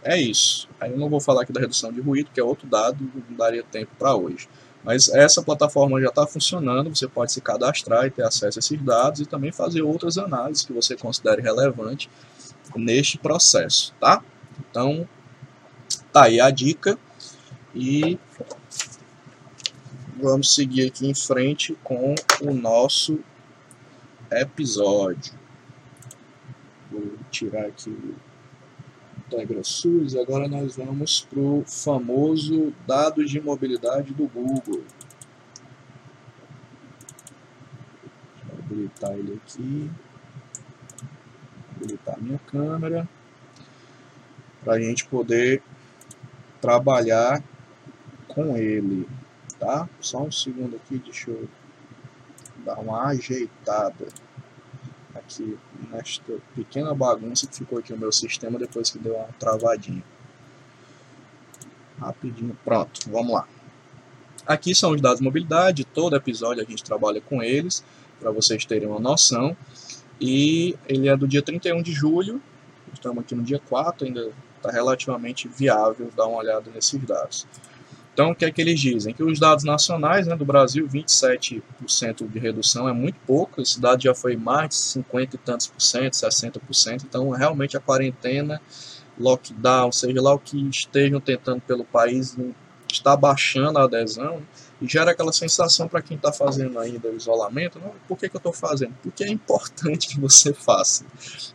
é 0.02 0.20
isso. 0.20 0.68
Aí 0.80 0.90
eu 0.90 0.98
não 0.98 1.08
vou 1.08 1.20
falar 1.20 1.42
aqui 1.42 1.52
da 1.52 1.60
redução 1.60 1.92
de 1.92 2.00
ruído, 2.00 2.30
que 2.34 2.40
é 2.40 2.44
outro 2.44 2.66
dado, 2.66 3.08
não 3.28 3.36
daria 3.36 3.62
tempo 3.62 3.92
para 3.96 4.14
hoje. 4.16 4.48
Mas 4.82 5.08
essa 5.08 5.42
plataforma 5.42 6.00
já 6.00 6.08
está 6.08 6.26
funcionando, 6.26 6.94
você 6.94 7.08
pode 7.08 7.32
se 7.32 7.40
cadastrar 7.40 8.06
e 8.06 8.10
ter 8.10 8.22
acesso 8.22 8.58
a 8.58 8.60
esses 8.60 8.80
dados 8.80 9.20
e 9.20 9.26
também 9.26 9.50
fazer 9.50 9.82
outras 9.82 10.16
análises 10.18 10.64
que 10.64 10.72
você 10.72 10.96
considere 10.96 11.42
relevante 11.42 12.08
neste 12.74 13.18
processo, 13.18 13.94
tá? 14.00 14.22
Então, 14.70 15.08
tá 16.12 16.24
aí 16.24 16.40
a 16.40 16.50
dica 16.50 16.98
e 17.74 18.18
vamos 20.20 20.54
seguir 20.54 20.88
aqui 20.88 21.06
em 21.06 21.14
frente 21.14 21.76
com 21.84 22.14
o 22.42 22.54
nosso 22.54 23.20
episódio. 24.30 25.34
Vou 26.90 27.14
tirar 27.30 27.66
aqui 27.66 27.90
o 27.90 28.14
Integra 29.26 29.62
SUS, 29.64 30.14
agora 30.14 30.46
nós 30.46 30.76
vamos 30.76 31.26
para 31.28 31.40
o 31.40 31.64
famoso 31.66 32.72
dados 32.86 33.28
de 33.30 33.40
mobilidade 33.40 34.14
do 34.14 34.26
Google. 34.28 34.84
Eu 38.48 38.58
habilitar 38.58 39.12
ele 39.12 39.40
aqui. 39.42 39.90
Habilitar 41.76 42.20
minha 42.20 42.38
câmera. 42.46 43.08
Para 44.64 44.74
a 44.74 44.80
gente 44.80 45.06
poder 45.06 45.62
trabalhar 46.60 47.42
com 48.26 48.56
ele, 48.56 49.08
tá? 49.58 49.88
Só 50.00 50.22
um 50.22 50.32
segundo 50.32 50.76
aqui, 50.76 50.98
deixa 50.98 51.30
eu 51.30 51.48
dar 52.64 52.78
uma 52.80 53.04
ajeitada 53.06 54.08
aqui 55.14 55.56
nesta 55.90 56.38
pequena 56.54 56.94
bagunça 56.94 57.46
que 57.46 57.56
ficou 57.56 57.78
aqui 57.78 57.92
no 57.92 57.98
meu 57.98 58.12
sistema 58.12 58.58
depois 58.58 58.90
que 58.90 58.98
deu 58.98 59.14
uma 59.14 59.28
travadinha. 59.38 60.02
Rapidinho, 61.98 62.56
pronto, 62.64 63.08
vamos 63.10 63.32
lá. 63.32 63.48
Aqui 64.46 64.74
são 64.74 64.92
os 64.92 65.00
dados 65.00 65.18
de 65.18 65.24
mobilidade, 65.24 65.84
todo 65.84 66.14
episódio 66.14 66.62
a 66.62 66.66
gente 66.68 66.84
trabalha 66.84 67.20
com 67.20 67.42
eles, 67.42 67.84
para 68.20 68.30
vocês 68.30 68.64
terem 68.64 68.88
uma 68.88 69.00
noção. 69.00 69.56
E 70.20 70.76
ele 70.88 71.08
é 71.08 71.16
do 71.16 71.28
dia 71.28 71.42
31 71.42 71.82
de 71.82 71.92
julho, 71.92 72.40
estamos 72.92 73.18
aqui 73.18 73.34
no 73.34 73.42
dia 73.42 73.60
4, 73.68 74.06
ainda 74.06 74.30
está 74.56 74.70
relativamente 74.70 75.48
viável 75.48 76.10
dar 76.16 76.26
uma 76.26 76.38
olhada 76.38 76.70
nesses 76.74 77.00
dados. 77.04 77.46
Então, 78.12 78.30
o 78.30 78.34
que 78.34 78.46
é 78.46 78.50
que 78.50 78.62
eles 78.62 78.80
dizem? 78.80 79.12
Que 79.12 79.22
os 79.22 79.38
dados 79.38 79.62
nacionais 79.62 80.26
né, 80.26 80.34
do 80.34 80.44
Brasil, 80.44 80.88
27% 80.88 82.26
de 82.26 82.38
redução 82.38 82.88
é 82.88 82.92
muito 82.92 83.16
pouco, 83.26 83.60
esse 83.60 83.78
dado 83.78 84.02
já 84.02 84.14
foi 84.14 84.36
mais 84.36 84.70
de 84.70 84.74
50 84.76 85.36
e 85.36 85.38
tantos 85.38 85.66
por 85.66 85.82
cento, 85.82 86.14
60%, 86.14 87.04
então 87.04 87.28
realmente 87.28 87.76
a 87.76 87.80
quarentena, 87.80 88.58
lockdown, 89.20 89.92
seja 89.92 90.22
lá 90.22 90.32
o 90.32 90.38
que 90.38 90.66
estejam 90.66 91.20
tentando 91.20 91.60
pelo 91.60 91.84
país, 91.84 92.34
está 92.90 93.14
baixando 93.14 93.78
a 93.78 93.84
adesão 93.84 94.40
e 94.80 94.86
gera 94.86 95.12
aquela 95.12 95.32
sensação 95.32 95.88
para 95.88 96.02
quem 96.02 96.16
está 96.16 96.32
fazendo 96.32 96.78
ainda 96.78 97.08
o 97.08 97.16
isolamento, 97.16 97.78
não, 97.78 97.92
por 98.06 98.18
que, 98.18 98.28
que 98.28 98.36
eu 98.36 98.38
estou 98.38 98.52
fazendo? 98.52 98.94
Porque 99.02 99.24
é 99.24 99.28
importante 99.28 100.08
que 100.08 100.20
você 100.20 100.52
faça. 100.52 101.04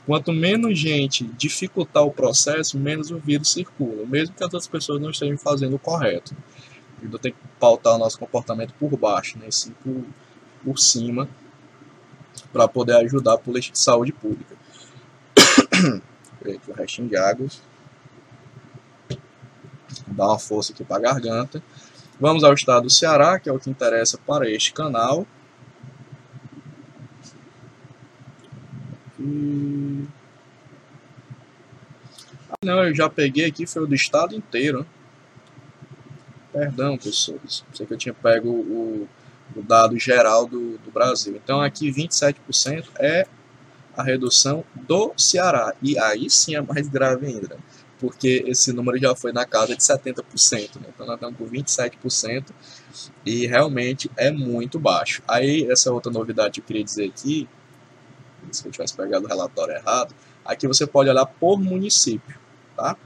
Quanto 0.05 0.34
menos 0.34 0.77
gente 0.77 1.25
dificultar 1.38 2.03
o 2.03 2.12
processo, 2.12 2.79
menos 2.79 3.12
o 3.12 3.17
vírus 3.17 3.51
circula, 3.51 4.05
mesmo 4.05 4.36
que 4.36 4.43
as 4.43 4.53
outras 4.53 4.67
pessoas 4.67 5.01
não 5.01 5.12
estejam 5.12 5.38
fazendo 5.38 5.75
o 5.75 5.79
correto. 5.79 6.36
Então 7.01 7.19
tem 7.19 7.31
que 7.31 7.38
pautar 7.60 7.95
o 7.95 7.97
nosso 7.97 8.17
comportamento 8.17 8.73
por 8.79 8.95
baixo, 8.97 9.38
né, 9.38 9.47
sim 9.49 9.71
por, 9.84 10.03
por 10.63 10.79
cima, 10.79 11.27
para 12.51 12.67
poder 12.67 12.95
ajudar 12.97 13.34
a 13.34 13.38
política 13.38 13.73
de 13.73 13.84
saúde 13.84 14.12
pública. 14.12 14.55
aqui 16.41 16.71
o 16.71 16.73
restinho 16.73 17.07
de 17.07 17.17
águas. 17.17 17.62
Dá 20.07 20.27
uma 20.27 20.39
força 20.39 20.73
aqui 20.73 20.84
para 20.84 20.97
a 20.97 20.99
garganta. 20.99 21.63
Vamos 22.21 22.43
ao 22.43 22.53
estado 22.53 22.84
do 22.84 22.89
Ceará, 22.91 23.39
que 23.39 23.49
é 23.49 23.51
o 23.51 23.57
que 23.57 23.67
interessa 23.67 24.15
para 24.15 24.47
este 24.47 24.71
canal. 24.71 25.25
Ah, 32.51 32.55
não, 32.63 32.84
eu 32.84 32.93
já 32.93 33.10
peguei 33.10 33.45
aqui, 33.45 33.65
foi 33.65 33.81
o 33.81 33.88
do 33.88 33.95
estado 33.95 34.36
inteiro. 34.36 34.86
Perdão, 36.53 36.95
pessoas. 36.95 37.65
Sei 37.73 37.88
que 37.88 37.93
eu 37.93 37.97
tinha 37.97 38.13
pego 38.13 38.49
o, 38.49 39.10
o 39.55 39.63
dado 39.63 39.97
geral 39.97 40.45
do, 40.45 40.77
do 40.77 40.91
Brasil. 40.91 41.36
Então 41.43 41.60
aqui 41.60 41.91
27% 41.91 42.86
é 42.99 43.25
a 43.97 44.03
redução 44.03 44.63
do 44.75 45.12
Ceará. 45.17 45.73
E 45.81 45.97
aí 45.97 46.29
sim 46.29 46.53
é 46.53 46.62
mais 46.62 46.88
grave 46.88 47.25
ainda 47.25 47.57
porque 48.01 48.43
esse 48.47 48.73
número 48.73 48.97
já 48.97 49.15
foi 49.15 49.31
na 49.31 49.45
casa 49.45 49.75
de 49.75 49.83
70%, 49.83 50.77
né? 50.77 50.87
então 50.89 51.05
nós 51.05 51.15
estamos 51.15 51.37
com 51.37 51.47
27% 51.47 52.47
e 53.23 53.45
realmente 53.45 54.09
é 54.17 54.31
muito 54.31 54.79
baixo. 54.79 55.21
Aí, 55.27 55.71
essa 55.71 55.91
outra 55.93 56.11
novidade 56.11 56.53
que 56.53 56.61
eu 56.61 56.63
queria 56.65 56.83
dizer 56.83 57.05
aqui, 57.05 57.47
se 58.51 58.65
eu 58.65 58.71
tivesse 58.71 58.95
pegado 58.95 59.25
o 59.25 59.27
relatório 59.27 59.75
errado, 59.75 60.15
aqui 60.43 60.67
você 60.67 60.87
pode 60.87 61.11
olhar 61.11 61.27
por 61.27 61.61
município, 61.61 62.39
tá? 62.75 62.97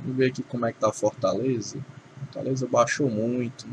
Vamos 0.00 0.16
ver 0.16 0.30
aqui 0.30 0.44
como 0.44 0.66
é 0.66 0.70
que 0.70 0.78
está 0.78 0.92
Fortaleza. 0.92 1.84
Fortaleza 2.20 2.68
baixou 2.68 3.10
muito, 3.10 3.66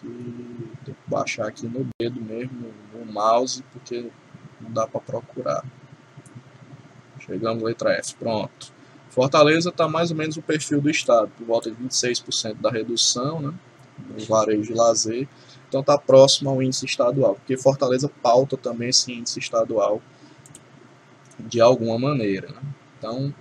tem 0.00 0.94
que 0.94 0.96
baixar 1.06 1.48
aqui 1.48 1.66
no 1.66 1.86
dedo 2.00 2.18
mesmo, 2.18 2.72
no 2.94 3.04
mouse, 3.12 3.62
porque 3.74 4.10
não 4.58 4.72
dá 4.72 4.86
para 4.86 5.00
procurar. 5.02 5.62
Chegamos 7.26 7.62
letra 7.62 7.92
F, 7.92 8.14
pronto. 8.16 8.72
Fortaleza 9.10 9.68
está 9.68 9.86
mais 9.86 10.10
ou 10.10 10.16
menos 10.16 10.36
o 10.36 10.42
perfil 10.42 10.80
do 10.80 10.88
estado, 10.88 11.30
por 11.36 11.46
volta 11.46 11.70
de 11.70 11.76
26% 11.76 12.54
da 12.54 12.70
redução 12.70 13.40
né, 13.40 13.52
no 14.08 14.24
varejo 14.24 14.72
de 14.72 14.74
lazer. 14.74 15.28
Então 15.68 15.80
está 15.80 15.98
próximo 15.98 16.50
ao 16.50 16.62
índice 16.62 16.86
estadual, 16.86 17.34
porque 17.34 17.56
Fortaleza 17.56 18.10
pauta 18.22 18.56
também 18.56 18.88
esse 18.88 19.12
índice 19.12 19.38
estadual 19.38 20.00
de 21.38 21.60
alguma 21.60 21.98
maneira. 21.98 22.48
Né? 22.48 22.60
Então 22.98 23.34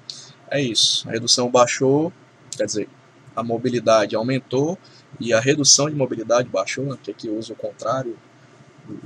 é 0.49 0.61
isso. 0.61 1.07
A 1.07 1.11
redução 1.11 1.49
baixou, 1.49 2.11
quer 2.55 2.65
dizer, 2.65 2.89
a 3.35 3.41
mobilidade 3.41 4.15
aumentou 4.15 4.77
e 5.19 5.33
a 5.33 5.39
redução 5.39 5.89
de 5.89 5.95
mobilidade 5.95 6.49
baixou, 6.49 6.85
né, 6.85 6.97
que 7.01 7.11
aqui 7.11 7.29
usa 7.29 7.53
o 7.53 7.55
contrário, 7.55 8.17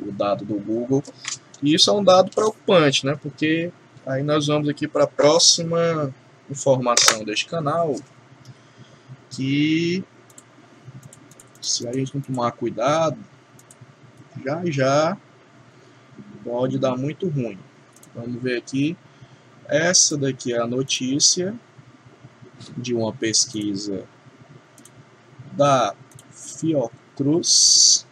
o 0.01 0.11
dado 0.11 0.43
do 0.43 0.55
Google. 0.55 1.03
E 1.61 1.73
isso 1.73 1.89
é 1.89 1.93
um 1.93 2.03
dado 2.03 2.31
preocupante, 2.31 3.05
né, 3.05 3.17
porque 3.21 3.71
Aí 4.05 4.21
nós 4.21 4.45
vamos 4.45 4.69
aqui 4.69 4.87
para 4.87 5.05
a 5.05 5.07
próxima 5.07 6.13
informação 6.47 7.23
deste 7.23 7.47
canal, 7.47 7.95
que 9.31 10.03
se 11.59 11.87
a 11.87 11.91
gente 11.91 12.13
não 12.13 12.21
tomar 12.21 12.51
cuidado, 12.51 13.17
já 14.43 14.61
já 14.67 15.17
pode 16.43 16.77
dar 16.77 16.95
muito 16.95 17.27
ruim. 17.27 17.57
Vamos 18.13 18.39
ver 18.39 18.59
aqui. 18.59 18.95
Essa 19.67 20.15
daqui 20.15 20.53
é 20.53 20.61
a 20.61 20.67
notícia 20.67 21.55
de 22.77 22.93
uma 22.93 23.11
pesquisa 23.11 24.05
da 25.53 25.95
Fiocruz, 26.31 28.05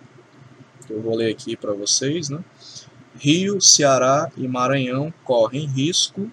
eu 0.90 1.02
vou 1.04 1.16
ler 1.16 1.32
aqui 1.32 1.56
para 1.56 1.74
vocês, 1.74 2.30
né? 2.30 2.44
Rio, 3.24 3.62
Ceará 3.62 4.30
e 4.36 4.46
Maranhão 4.50 5.14
correm 5.24 5.66
risco 5.66 6.30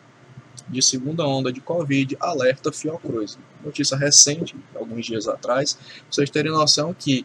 de 0.69 0.83
segunda 0.83 1.25
onda 1.25 1.53
de 1.53 1.61
Covid, 1.61 2.17
alerta 2.19 2.73
Fiocruz. 2.73 3.39
Notícia 3.65 3.97
recente, 3.97 4.57
alguns 4.75 5.07
dias 5.07 5.29
atrás, 5.29 5.79
vocês 6.11 6.29
terem 6.29 6.51
noção 6.51 6.93
que 6.93 7.25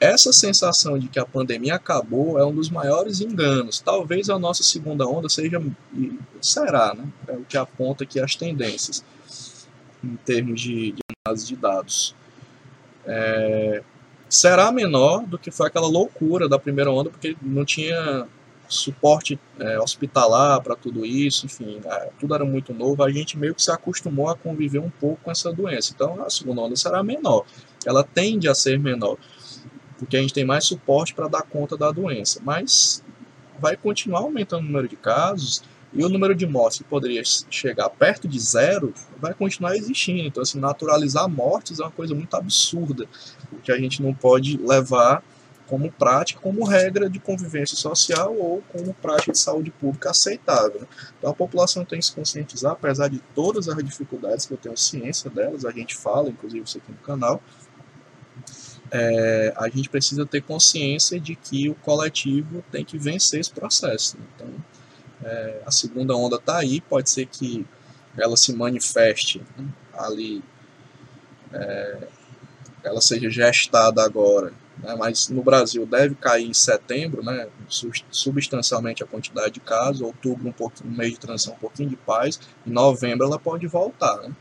essa 0.00 0.32
sensação 0.32 0.98
de 0.98 1.06
que 1.06 1.20
a 1.20 1.24
pandemia 1.24 1.76
acabou 1.76 2.40
é 2.40 2.44
um 2.44 2.52
dos 2.52 2.68
maiores 2.68 3.20
enganos. 3.20 3.78
Talvez 3.78 4.28
a 4.28 4.36
nossa 4.36 4.64
segunda 4.64 5.06
onda 5.06 5.28
seja, 5.28 5.62
será, 6.42 6.92
né? 6.92 7.06
É 7.28 7.32
o 7.34 7.44
que 7.44 7.56
aponta 7.56 8.02
aqui 8.02 8.18
as 8.18 8.34
tendências 8.34 9.04
em 10.02 10.16
termos 10.24 10.60
de, 10.60 10.90
de 10.90 11.02
análise 11.24 11.46
de 11.46 11.54
dados. 11.54 12.16
É, 13.06 13.80
será 14.28 14.72
menor 14.72 15.24
do 15.24 15.38
que 15.38 15.52
foi 15.52 15.68
aquela 15.68 15.86
loucura 15.86 16.48
da 16.48 16.58
primeira 16.58 16.90
onda, 16.90 17.10
porque 17.10 17.36
não 17.40 17.64
tinha 17.64 18.26
suporte 18.68 19.38
é, 19.58 19.78
hospitalar 19.78 20.60
para 20.62 20.74
tudo 20.74 21.04
isso, 21.04 21.46
enfim, 21.46 21.80
é, 21.84 22.10
tudo 22.18 22.34
era 22.34 22.44
muito 22.44 22.72
novo, 22.72 23.02
a 23.02 23.10
gente 23.10 23.38
meio 23.38 23.54
que 23.54 23.62
se 23.62 23.70
acostumou 23.70 24.28
a 24.28 24.36
conviver 24.36 24.78
um 24.78 24.90
pouco 24.90 25.20
com 25.22 25.30
essa 25.30 25.52
doença. 25.52 25.92
Então 25.94 26.22
a 26.22 26.30
segunda 26.30 26.62
onda 26.62 26.76
será 26.76 27.02
menor, 27.02 27.44
ela 27.84 28.02
tende 28.02 28.48
a 28.48 28.54
ser 28.54 28.78
menor, 28.78 29.16
porque 29.98 30.16
a 30.16 30.20
gente 30.20 30.34
tem 30.34 30.44
mais 30.44 30.64
suporte 30.64 31.14
para 31.14 31.28
dar 31.28 31.42
conta 31.42 31.76
da 31.76 31.90
doença, 31.90 32.40
mas 32.42 33.02
vai 33.58 33.76
continuar 33.76 34.20
aumentando 34.20 34.62
o 34.62 34.66
número 34.66 34.88
de 34.88 34.96
casos 34.96 35.62
e 35.92 36.04
o 36.04 36.08
número 36.08 36.34
de 36.34 36.44
mortes 36.44 36.78
que 36.78 36.84
poderia 36.84 37.22
chegar 37.48 37.88
perto 37.88 38.26
de 38.26 38.38
zero 38.40 38.92
vai 39.18 39.32
continuar 39.32 39.76
existindo. 39.76 40.26
Então, 40.26 40.42
assim, 40.42 40.58
naturalizar 40.58 41.28
mortes 41.28 41.78
é 41.78 41.84
uma 41.84 41.90
coisa 41.90 42.14
muito 42.14 42.34
absurda, 42.34 43.06
que 43.62 43.70
a 43.70 43.78
gente 43.78 44.02
não 44.02 44.12
pode 44.12 44.56
levar 44.56 45.22
como 45.66 45.90
prática, 45.90 46.40
como 46.40 46.64
regra 46.64 47.08
de 47.08 47.18
convivência 47.18 47.76
social 47.76 48.34
ou 48.36 48.62
como 48.70 48.92
prática 48.94 49.32
de 49.32 49.38
saúde 49.38 49.70
pública 49.70 50.10
aceitável. 50.10 50.80
Né? 50.80 50.86
Então 51.18 51.30
a 51.30 51.34
população 51.34 51.84
tem 51.84 51.98
que 51.98 52.06
se 52.06 52.12
conscientizar, 52.12 52.72
apesar 52.72 53.08
de 53.08 53.18
todas 53.34 53.68
as 53.68 53.76
dificuldades 53.82 54.46
que 54.46 54.52
eu 54.52 54.58
tenho 54.58 54.76
ciência 54.76 55.30
delas, 55.30 55.64
a 55.64 55.70
gente 55.70 55.96
fala, 55.96 56.28
inclusive 56.28 56.64
isso 56.64 56.78
aqui 56.78 56.92
no 56.92 56.98
canal, 56.98 57.42
é, 58.90 59.54
a 59.56 59.68
gente 59.68 59.88
precisa 59.88 60.26
ter 60.26 60.42
consciência 60.42 61.18
de 61.18 61.34
que 61.34 61.68
o 61.68 61.74
coletivo 61.74 62.62
tem 62.70 62.84
que 62.84 62.98
vencer 62.98 63.40
esse 63.40 63.50
processo. 63.50 64.18
Né? 64.18 64.24
Então, 64.36 64.48
é, 65.24 65.62
a 65.64 65.70
segunda 65.70 66.14
onda 66.14 66.36
está 66.36 66.58
aí, 66.58 66.80
pode 66.82 67.08
ser 67.08 67.26
que 67.26 67.66
ela 68.16 68.36
se 68.36 68.52
manifeste 68.52 69.40
né? 69.56 69.66
ali, 69.94 70.44
é, 71.52 72.08
ela 72.84 73.00
seja 73.00 73.30
gestada 73.30 74.04
agora 74.04 74.52
né, 74.78 74.94
mas 74.98 75.28
no 75.28 75.42
Brasil 75.42 75.86
deve 75.86 76.14
cair 76.14 76.48
em 76.48 76.54
setembro, 76.54 77.22
né, 77.22 77.48
substancialmente 78.10 79.02
a 79.02 79.06
quantidade 79.06 79.54
de 79.54 79.60
casos, 79.60 80.02
outubro 80.02 80.48
um 80.48 80.52
pouquinho, 80.52 80.90
mês 80.90 81.12
de 81.12 81.20
transição 81.20 81.54
um 81.54 81.58
pouquinho 81.58 81.90
de 81.90 81.96
paz, 81.96 82.40
em 82.66 82.70
novembro 82.70 83.26
ela 83.26 83.38
pode 83.38 83.66
voltar, 83.66 84.16
né, 84.18 84.32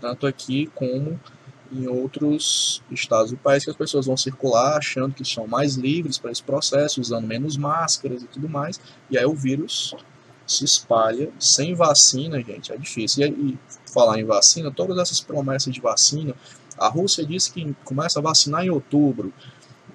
tanto 0.00 0.26
aqui 0.26 0.70
como 0.74 1.18
em 1.70 1.86
outros 1.86 2.82
estados 2.90 3.30
do 3.30 3.36
país 3.38 3.64
que 3.64 3.70
as 3.70 3.76
pessoas 3.76 4.04
vão 4.04 4.16
circular 4.16 4.76
achando 4.76 5.14
que 5.14 5.24
são 5.24 5.46
mais 5.46 5.74
livres 5.74 6.18
para 6.18 6.30
esse 6.30 6.42
processo, 6.42 7.00
usando 7.00 7.26
menos 7.26 7.56
máscaras 7.56 8.22
e 8.22 8.26
tudo 8.26 8.48
mais, 8.48 8.78
e 9.10 9.16
aí 9.16 9.24
o 9.24 9.34
vírus 9.34 9.94
se 10.46 10.64
espalha. 10.64 11.30
Sem 11.38 11.74
vacina, 11.74 12.42
gente, 12.42 12.72
é 12.72 12.76
difícil. 12.76 13.26
E, 13.26 13.30
e 13.30 13.58
falar 13.90 14.18
em 14.18 14.24
vacina, 14.24 14.70
todas 14.70 14.98
essas 14.98 15.20
promessas 15.20 15.72
de 15.72 15.80
vacina, 15.80 16.34
a 16.78 16.88
Rússia 16.88 17.24
disse 17.24 17.52
que 17.52 17.74
começa 17.84 18.18
a 18.18 18.22
vacinar 18.22 18.64
em 18.64 18.70
outubro, 18.70 19.32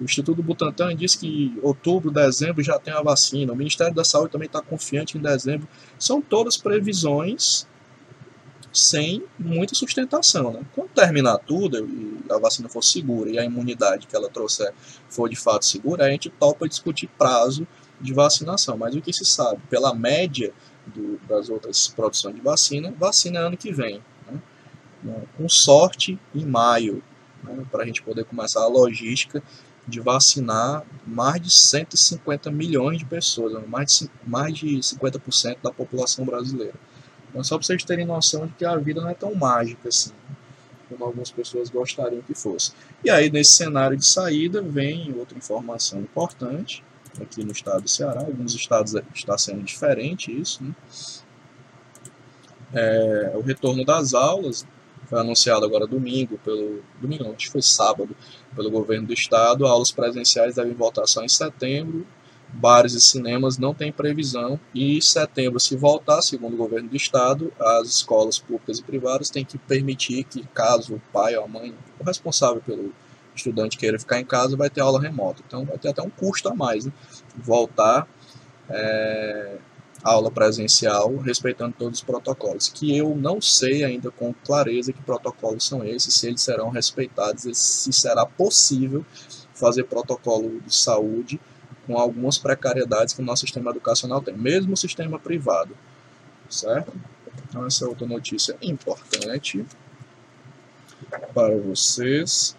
o 0.00 0.04
Instituto 0.04 0.42
Butantan 0.42 0.94
diz 0.94 1.16
que 1.16 1.58
outubro, 1.62 2.10
dezembro 2.10 2.62
já 2.62 2.78
tem 2.78 2.94
a 2.94 3.02
vacina. 3.02 3.52
O 3.52 3.56
Ministério 3.56 3.94
da 3.94 4.04
Saúde 4.04 4.32
também 4.32 4.46
está 4.46 4.60
confiante 4.60 5.18
em 5.18 5.20
dezembro. 5.20 5.66
São 5.98 6.20
todas 6.20 6.56
previsões 6.56 7.66
sem 8.72 9.24
muita 9.38 9.74
sustentação. 9.74 10.52
Né? 10.52 10.60
Quando 10.74 10.90
terminar 10.90 11.38
tudo 11.38 11.78
e 11.78 12.18
a 12.30 12.38
vacina 12.38 12.68
for 12.68 12.84
segura 12.84 13.30
e 13.30 13.38
a 13.38 13.44
imunidade 13.44 14.06
que 14.06 14.14
ela 14.14 14.28
trouxer 14.28 14.72
for 15.08 15.28
de 15.28 15.36
fato 15.36 15.64
segura, 15.64 16.04
a 16.04 16.10
gente 16.10 16.30
topa 16.30 16.68
discutir 16.68 17.08
prazo 17.18 17.66
de 18.00 18.12
vacinação. 18.12 18.76
Mas 18.76 18.94
o 18.94 19.00
que 19.00 19.12
se 19.12 19.24
sabe, 19.24 19.60
pela 19.68 19.94
média 19.94 20.52
do, 20.86 21.18
das 21.28 21.48
outras 21.48 21.88
produções 21.88 22.34
de 22.34 22.40
vacina, 22.40 22.94
vacina 22.96 23.40
é 23.40 23.42
ano 23.42 23.56
que 23.56 23.72
vem. 23.72 24.00
Né? 24.30 25.22
Com 25.36 25.48
sorte, 25.48 26.18
em 26.32 26.44
maio, 26.44 27.02
né? 27.42 27.64
para 27.70 27.82
a 27.82 27.86
gente 27.86 28.02
poder 28.02 28.24
começar 28.24 28.62
a 28.62 28.68
logística 28.68 29.42
de 29.88 30.00
vacinar 30.00 30.84
mais 31.06 31.40
de 31.40 31.50
150 31.50 32.50
milhões 32.50 32.98
de 32.98 33.06
pessoas, 33.06 33.54
né? 33.54 33.62
mais 33.66 33.98
de, 33.98 34.10
mais 34.26 34.54
de 34.54 34.66
50% 34.78 35.56
da 35.62 35.72
população 35.72 36.24
brasileira. 36.26 36.74
Então, 37.30 37.42
só 37.42 37.56
para 37.56 37.66
vocês 37.66 37.82
terem 37.84 38.04
noção 38.04 38.46
de 38.46 38.52
que 38.52 38.64
a 38.64 38.76
vida 38.76 39.00
não 39.00 39.08
é 39.08 39.14
tão 39.14 39.34
mágica 39.34 39.88
assim, 39.88 40.12
como 40.88 41.04
algumas 41.04 41.30
pessoas 41.30 41.70
gostariam 41.70 42.22
que 42.22 42.34
fosse. 42.34 42.72
E 43.02 43.10
aí, 43.10 43.30
nesse 43.30 43.56
cenário 43.56 43.96
de 43.96 44.06
saída, 44.06 44.60
vem 44.60 45.14
outra 45.18 45.36
informação 45.36 46.00
importante, 46.00 46.84
aqui 47.20 47.42
no 47.42 47.52
estado 47.52 47.82
do 47.82 47.88
Ceará, 47.88 48.20
alguns 48.20 48.54
estados 48.54 48.94
está 49.14 49.36
sendo 49.38 49.62
diferente 49.62 50.30
isso, 50.30 50.62
né? 50.62 50.74
É, 52.74 53.32
o 53.34 53.40
retorno 53.40 53.82
das 53.82 54.12
aulas, 54.12 54.66
foi 55.08 55.20
anunciado 55.20 55.64
agora 55.64 55.86
domingo, 55.86 56.38
pelo 56.44 56.82
domingo 57.00 57.24
não, 57.24 57.34
foi 57.50 57.62
sábado, 57.62 58.14
pelo 58.54 58.70
governo 58.70 59.06
do 59.06 59.14
estado. 59.14 59.66
Aulas 59.66 59.90
presenciais 59.90 60.56
devem 60.56 60.74
voltar 60.74 61.06
só 61.06 61.24
em 61.24 61.28
setembro. 61.28 62.06
Bares 62.50 62.94
e 62.94 63.00
cinemas 63.00 63.58
não 63.58 63.74
têm 63.74 63.90
previsão. 63.90 64.60
E 64.74 64.98
em 64.98 65.00
setembro, 65.00 65.58
se 65.58 65.76
voltar, 65.76 66.20
segundo 66.20 66.54
o 66.54 66.56
governo 66.56 66.88
do 66.90 66.96
estado, 66.96 67.52
as 67.58 67.88
escolas 67.88 68.38
públicas 68.38 68.78
e 68.78 68.82
privadas 68.82 69.30
têm 69.30 69.44
que 69.44 69.56
permitir 69.56 70.24
que, 70.24 70.42
caso 70.54 70.96
o 70.96 71.02
pai 71.12 71.36
ou 71.36 71.44
a 71.44 71.48
mãe, 71.48 71.74
o 71.98 72.04
responsável 72.04 72.60
pelo 72.60 72.92
estudante 73.34 73.78
queira 73.78 73.98
ficar 73.98 74.20
em 74.20 74.24
casa, 74.24 74.56
vai 74.56 74.68
ter 74.68 74.80
aula 74.82 75.00
remota. 75.00 75.42
Então 75.46 75.64
vai 75.64 75.78
ter 75.78 75.88
até 75.88 76.02
um 76.02 76.10
custo 76.10 76.48
a 76.48 76.54
mais, 76.54 76.84
né? 76.84 76.92
Voltar 77.36 78.06
é, 78.68 79.56
aula 80.02 80.30
presencial, 80.30 81.16
respeitando 81.16 81.74
todos 81.78 81.98
os 81.98 82.04
protocolos, 82.04 82.68
que 82.68 82.96
eu 82.96 83.16
não 83.16 83.40
sei 83.40 83.84
ainda 83.84 84.10
com 84.10 84.32
clareza 84.32 84.92
que 84.92 85.02
protocolos 85.02 85.66
são 85.66 85.84
esses, 85.84 86.14
se 86.14 86.28
eles 86.28 86.42
serão 86.42 86.70
respeitados, 86.70 87.44
se 87.58 87.92
será 87.92 88.24
possível 88.24 89.04
fazer 89.54 89.84
protocolo 89.84 90.60
de 90.60 90.74
saúde 90.74 91.40
com 91.86 91.98
algumas 91.98 92.38
precariedades 92.38 93.14
que 93.14 93.20
o 93.20 93.24
nosso 93.24 93.42
sistema 93.42 93.70
educacional 93.70 94.20
tem, 94.20 94.36
mesmo 94.36 94.74
o 94.74 94.76
sistema 94.76 95.18
privado, 95.18 95.76
certo? 96.48 96.92
Então 97.48 97.66
essa 97.66 97.84
é 97.84 97.88
outra 97.88 98.06
notícia 98.06 98.56
importante 98.62 99.64
para 101.34 101.56
vocês. 101.56 102.54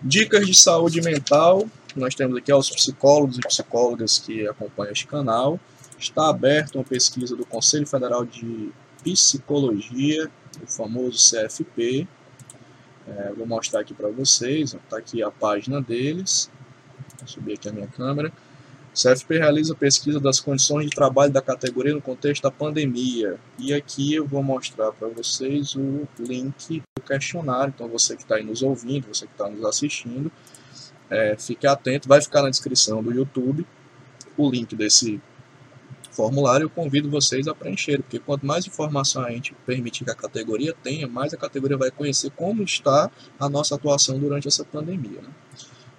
Dicas 0.00 0.46
de 0.46 0.60
saúde 0.60 1.00
mental, 1.00 1.68
nós 1.94 2.14
temos 2.14 2.36
aqui 2.36 2.50
aos 2.50 2.70
psicólogos 2.70 3.38
e 3.38 3.40
psicólogas 3.40 4.18
que 4.18 4.46
acompanham 4.48 4.92
este 4.92 5.06
canal. 5.06 5.60
Está 6.02 6.28
aberta 6.28 6.76
uma 6.76 6.84
pesquisa 6.84 7.36
do 7.36 7.46
Conselho 7.46 7.86
Federal 7.86 8.24
de 8.24 8.72
Psicologia, 9.04 10.28
o 10.60 10.66
famoso 10.66 11.16
CFP. 11.16 12.08
É, 13.06 13.32
vou 13.34 13.46
mostrar 13.46 13.82
aqui 13.82 13.94
para 13.94 14.08
vocês, 14.08 14.74
está 14.74 14.98
aqui 14.98 15.22
a 15.22 15.30
página 15.30 15.80
deles. 15.80 16.50
Vou 17.20 17.28
subir 17.28 17.52
aqui 17.52 17.68
a 17.68 17.72
minha 17.72 17.86
câmera. 17.86 18.32
O 18.92 19.00
CFP 19.00 19.38
realiza 19.38 19.76
pesquisa 19.76 20.18
das 20.18 20.40
condições 20.40 20.86
de 20.86 20.90
trabalho 20.90 21.32
da 21.32 21.40
categoria 21.40 21.94
no 21.94 22.02
contexto 22.02 22.42
da 22.42 22.50
pandemia. 22.50 23.38
E 23.56 23.72
aqui 23.72 24.12
eu 24.12 24.26
vou 24.26 24.42
mostrar 24.42 24.90
para 24.90 25.06
vocês 25.06 25.76
o 25.76 26.08
link 26.18 26.82
do 26.96 27.02
questionário. 27.04 27.72
Então, 27.76 27.86
você 27.86 28.16
que 28.16 28.22
está 28.22 28.34
aí 28.34 28.42
nos 28.42 28.60
ouvindo, 28.60 29.06
você 29.06 29.24
que 29.24 29.34
está 29.34 29.48
nos 29.48 29.64
assistindo, 29.64 30.32
é, 31.08 31.36
fique 31.38 31.64
atento. 31.64 32.08
Vai 32.08 32.20
ficar 32.20 32.42
na 32.42 32.50
descrição 32.50 33.00
do 33.04 33.12
YouTube 33.12 33.64
o 34.36 34.50
link 34.50 34.74
desse 34.74 35.20
formulário, 36.12 36.64
eu 36.64 36.70
convido 36.70 37.10
vocês 37.10 37.48
a 37.48 37.54
preencher, 37.54 37.98
porque 38.02 38.18
quanto 38.18 38.46
mais 38.46 38.66
informação 38.66 39.24
a 39.24 39.30
gente 39.30 39.54
permitir 39.66 40.04
que 40.04 40.10
a 40.10 40.14
categoria 40.14 40.74
tenha, 40.82 41.08
mais 41.08 41.34
a 41.34 41.36
categoria 41.36 41.76
vai 41.76 41.90
conhecer 41.90 42.30
como 42.30 42.62
está 42.62 43.10
a 43.38 43.48
nossa 43.48 43.74
atuação 43.74 44.18
durante 44.18 44.46
essa 44.46 44.64
pandemia. 44.64 45.22
Né? 45.22 45.30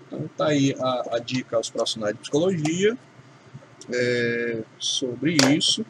Então 0.07 0.25
está 0.25 0.47
aí 0.47 0.75
a, 0.79 1.15
a, 1.15 1.19
dica 1.19 1.57
aos 1.57 1.69
profissionais 1.69 2.13
de 2.13 2.21
psicologia 2.21 2.97
é, 3.91 4.63
sobre 4.79 5.37
isso. 5.55 5.85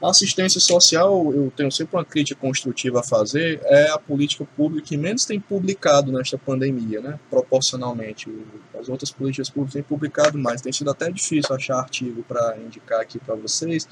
A 0.00 0.10
assistência 0.10 0.60
social, 0.60 1.32
eu 1.34 1.52
tenho 1.56 1.72
sempre 1.72 1.96
uma 1.96 2.04
crítica 2.04 2.40
construtiva 2.40 3.00
a 3.00 3.02
fazer, 3.02 3.60
é 3.64 3.90
a 3.90 3.98
política 3.98 4.46
pública 4.56 4.86
que 4.86 4.96
menos 4.96 5.24
tem 5.24 5.40
publicado 5.40 6.12
nesta 6.12 6.38
pandemia, 6.38 7.00
né? 7.00 7.18
proporcionalmente. 7.28 8.32
As 8.78 8.88
outras 8.88 9.10
políticas 9.10 9.50
públicas 9.50 9.72
têm 9.74 9.82
publicado 9.82 10.38
mais, 10.38 10.60
tem 10.60 10.72
sido 10.72 10.88
até 10.88 11.10
difícil 11.10 11.52
achar 11.54 11.80
artigo 11.80 12.22
para 12.22 12.56
indicar 12.58 13.00
aqui 13.00 13.18
para 13.18 13.34
vocês. 13.34 13.88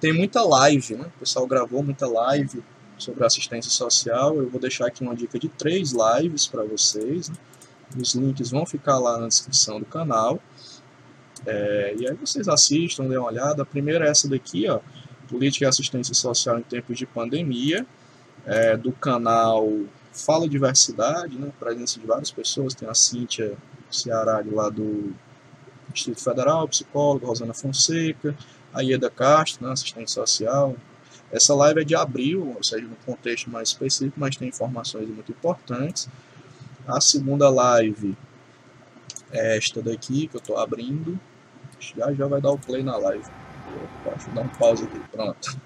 Tem 0.00 0.10
muita 0.14 0.42
live, 0.42 0.94
né? 0.94 1.04
o 1.16 1.20
pessoal 1.20 1.46
gravou 1.46 1.82
muita 1.82 2.06
live 2.06 2.62
sobre 2.96 3.22
assistência 3.26 3.70
social. 3.70 4.34
Eu 4.38 4.48
vou 4.48 4.60
deixar 4.60 4.86
aqui 4.86 5.02
uma 5.02 5.14
dica 5.14 5.38
de 5.38 5.48
três 5.48 5.92
lives 5.92 6.46
para 6.46 6.64
vocês. 6.64 7.28
Né? 7.28 7.36
Os 8.00 8.14
links 8.14 8.50
vão 8.50 8.64
ficar 8.64 8.98
lá 8.98 9.18
na 9.18 9.28
descrição 9.28 9.78
do 9.78 9.84
canal. 9.84 10.40
É, 11.44 11.94
e 11.98 12.08
aí 12.08 12.14
vocês 12.14 12.48
assistam, 12.48 13.04
dêem 13.06 13.18
uma 13.18 13.28
olhada. 13.28 13.62
A 13.62 13.66
primeira 13.66 14.06
é 14.06 14.10
essa 14.10 14.26
daqui, 14.26 14.66
ó 14.66 14.80
Política 15.32 15.64
e 15.64 15.68
Assistência 15.68 16.14
Social 16.14 16.58
em 16.58 16.62
Tempos 16.62 16.98
de 16.98 17.06
Pandemia, 17.06 17.86
é, 18.44 18.76
do 18.76 18.92
canal 18.92 19.66
Fala 20.12 20.46
Diversidade, 20.46 21.38
né, 21.38 21.50
presença 21.58 21.98
de 21.98 22.06
várias 22.06 22.30
pessoas, 22.30 22.74
tem 22.74 22.86
a 22.86 22.94
Cíntia 22.94 23.56
Ceará 23.90 24.44
lá 24.44 24.68
do 24.68 25.14
Instituto 25.90 26.22
Federal, 26.22 26.68
psicóloga, 26.68 27.26
Rosana 27.26 27.54
Fonseca, 27.54 28.36
a 28.74 28.82
Ieda 28.82 29.08
Castro, 29.08 29.66
né, 29.66 29.72
assistente 29.72 30.12
social. 30.12 30.76
Essa 31.30 31.54
live 31.54 31.80
é 31.80 31.84
de 31.84 31.94
abril, 31.94 32.52
ou 32.54 32.62
seja, 32.62 32.86
num 32.86 32.94
contexto 33.06 33.48
mais 33.48 33.70
específico, 33.70 34.20
mas 34.20 34.36
tem 34.36 34.48
informações 34.48 35.08
muito 35.08 35.32
importantes. 35.32 36.10
A 36.86 37.00
segunda 37.00 37.48
live 37.48 38.14
é 39.30 39.56
esta 39.56 39.80
daqui, 39.80 40.28
que 40.28 40.36
eu 40.36 40.40
estou 40.40 40.58
abrindo. 40.58 41.18
Já 41.80 42.12
já 42.12 42.26
vai 42.26 42.40
dar 42.40 42.50
o 42.50 42.58
play 42.58 42.82
na 42.82 42.98
live. 42.98 43.24
Deixa 44.04 44.28
eu 44.28 44.34
dar 44.34 44.42
um 44.42 44.48
pause 44.48 44.84
aqui, 44.84 44.98
pronto. 45.10 45.60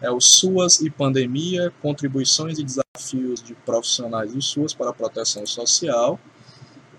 É 0.00 0.10
o 0.10 0.20
SUAS 0.20 0.80
e 0.80 0.90
pandemia, 0.90 1.72
contribuições 1.80 2.58
e 2.58 2.64
desafios 2.64 3.42
de 3.42 3.54
profissionais 3.54 4.32
do 4.32 4.42
SUAS 4.42 4.74
para 4.74 4.90
a 4.90 4.92
proteção 4.92 5.46
social. 5.46 6.20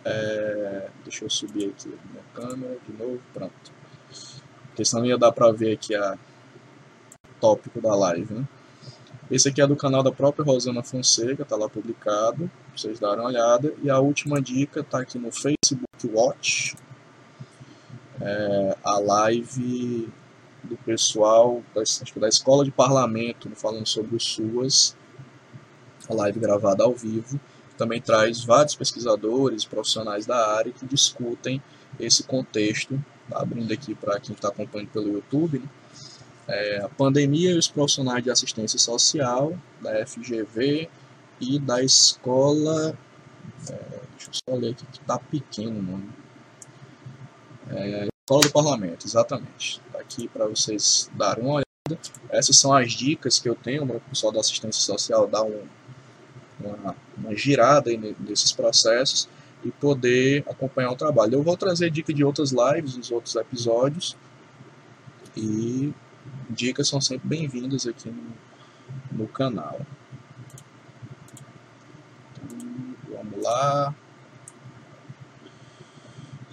É, 0.04 0.90
deixa 1.04 1.26
eu 1.26 1.30
subir 1.30 1.70
aqui 1.70 1.88
minha 1.88 2.24
câmera 2.34 2.78
de 2.88 2.94
novo, 2.98 3.22
pronto. 3.34 3.72
Porque 4.68 4.86
senão 4.86 5.06
ia 5.06 5.18
dar 5.18 5.32
para 5.32 5.52
ver 5.52 5.74
aqui 5.74 5.96
a 5.96 6.18
tópico 7.40 7.82
da 7.82 7.96
live, 7.96 8.34
né? 8.34 8.48
Esse 9.30 9.50
aqui 9.50 9.62
é 9.62 9.68
do 9.68 9.76
canal 9.76 10.02
da 10.02 10.12
própria 10.12 10.46
Rosana 10.46 10.82
Fonseca, 10.82 11.44
está 11.44 11.58
lá 11.58 11.68
publicado, 11.68 12.50
vocês 12.74 12.98
darem 12.98 13.20
uma 13.20 13.28
olhada. 13.28 13.74
E 13.84 13.90
a 13.90 14.00
última 14.00 14.42
dica 14.42 14.80
está 14.80 15.02
aqui 15.02 15.20
no 15.20 15.32
Facebook 15.32 16.08
Watch, 16.14 16.76
é, 18.22 18.78
a 18.84 19.00
live 19.00 20.10
do 20.64 20.76
pessoal 20.78 21.64
da, 21.74 21.82
da 22.18 22.28
Escola 22.28 22.64
de 22.66 22.72
Parlamento, 22.72 23.50
falando 23.56 23.88
sobre 23.88 24.16
o 24.16 24.20
SUAS, 24.20 24.96
a 26.10 26.14
live 26.14 26.40
gravada 26.40 26.84
ao 26.84 26.94
vivo, 26.94 27.40
também 27.78 28.02
traz 28.02 28.44
vários 28.44 28.76
pesquisadores, 28.76 29.66
profissionais 29.66 30.26
da 30.26 30.56
área 30.56 30.72
que 30.72 30.86
discutem 30.86 31.62
esse 32.00 32.24
contexto, 32.24 33.02
tá 33.30 33.42
abrindo 33.42 33.72
aqui 33.72 33.94
para 33.94 34.20
quem 34.20 34.34
está 34.34 34.50
acompanhando 34.50 34.90
pelo 34.90 35.12
YouTube, 35.12 35.60
né? 35.60 35.70
é, 36.48 36.82
a 36.82 36.90
pandemia 36.90 37.52
e 37.52 37.58
os 37.58 37.68
profissionais 37.68 38.24
de 38.24 38.32
assistência 38.32 38.80
social 38.80 39.58
da 39.82 40.06
FGV 40.06 40.90
e 41.40 41.60
da 41.60 41.84
escola, 41.84 42.98
é, 43.70 43.74
deixa 44.12 44.30
eu 44.30 44.34
só 44.34 44.56
ler 44.56 44.72
aqui 44.72 44.86
que 44.86 45.00
está 45.00 45.20
pequeno 45.20 45.80
o 45.80 45.84
nome, 45.84 46.10
é, 47.72 48.08
Escola 48.28 48.42
do 48.42 48.52
Parlamento, 48.52 49.06
exatamente. 49.06 49.82
Está 49.88 50.00
aqui 50.00 50.28
para 50.28 50.46
vocês 50.48 51.10
darem 51.14 51.46
uma 51.46 51.54
olhada. 51.56 52.02
Essas 52.30 52.58
são 52.58 52.74
as 52.74 52.92
dicas 52.92 53.40
que 53.40 53.48
eu 53.48 53.56
tenho 53.56 53.88
para 53.88 53.98
o 53.98 54.02
pessoal 54.02 54.34
da 54.34 54.42
assistência 54.42 54.82
social 54.82 55.28
dar 55.28 55.44
um, 55.44 55.64
uma, 56.60 56.96
uma 57.18 57.36
girada 57.36 57.90
nesses 58.20 58.52
processos 58.52 59.30
e 59.64 59.72
poder 59.72 60.44
acompanhar 60.50 60.92
o 60.92 60.96
trabalho. 60.96 61.36
Eu 61.36 61.44
vou 61.44 61.56
trazer 61.56 61.90
dica 61.90 62.14
de 62.14 62.24
outras 62.24 62.52
lives, 62.52 62.98
dos 62.98 63.12
outros 63.12 63.36
episódios. 63.36 64.16
E 65.36 65.94
dicas 66.50 66.88
são 66.88 67.00
sempre 67.00 67.28
bem-vindas 67.28 67.88
aqui 67.88 68.10
no, 68.10 68.34
no 69.12 69.28
canal. 69.28 69.80
Então, 72.44 73.24
vamos 73.24 73.44
lá. 73.44 73.96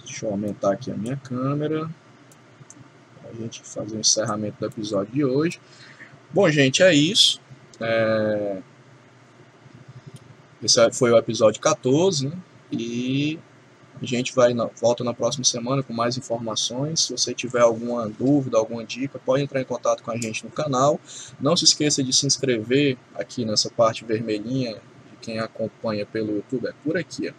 Deixa 0.05 0.25
eu 0.25 0.31
aumentar 0.31 0.73
aqui 0.73 0.91
a 0.91 0.95
minha 0.95 1.17
câmera. 1.17 1.89
A 3.29 3.33
gente 3.33 3.61
fazer 3.63 3.97
o 3.97 3.99
encerramento 3.99 4.57
do 4.59 4.65
episódio 4.67 5.13
de 5.13 5.25
hoje. 5.25 5.59
Bom, 6.31 6.49
gente, 6.49 6.83
é 6.83 6.93
isso. 6.93 7.41
É... 7.79 8.61
Esse 10.61 10.91
foi 10.91 11.11
o 11.11 11.17
episódio 11.17 11.59
14, 11.59 12.27
né? 12.27 12.37
E 12.71 13.39
a 14.01 14.05
gente 14.05 14.33
vai 14.33 14.53
na, 14.53 14.65
volta 14.65 15.03
na 15.03 15.13
próxima 15.13 15.43
semana 15.43 15.81
com 15.81 15.93
mais 15.93 16.17
informações. 16.17 17.01
Se 17.01 17.11
você 17.11 17.33
tiver 17.33 17.61
alguma 17.61 18.07
dúvida, 18.09 18.57
alguma 18.57 18.83
dica, 18.83 19.19
pode 19.19 19.43
entrar 19.43 19.61
em 19.61 19.65
contato 19.65 20.03
com 20.03 20.11
a 20.11 20.17
gente 20.17 20.43
no 20.43 20.51
canal. 20.51 20.99
Não 21.39 21.55
se 21.55 21.65
esqueça 21.65 22.03
de 22.03 22.13
se 22.13 22.25
inscrever 22.25 22.97
aqui 23.15 23.45
nessa 23.45 23.69
parte 23.69 24.05
vermelhinha 24.05 24.73
de 24.73 25.17
quem 25.21 25.39
acompanha 25.39 26.05
pelo 26.05 26.35
YouTube. 26.35 26.67
É 26.67 26.73
por 26.83 26.97
aqui. 26.97 27.29
Ó 27.29 27.33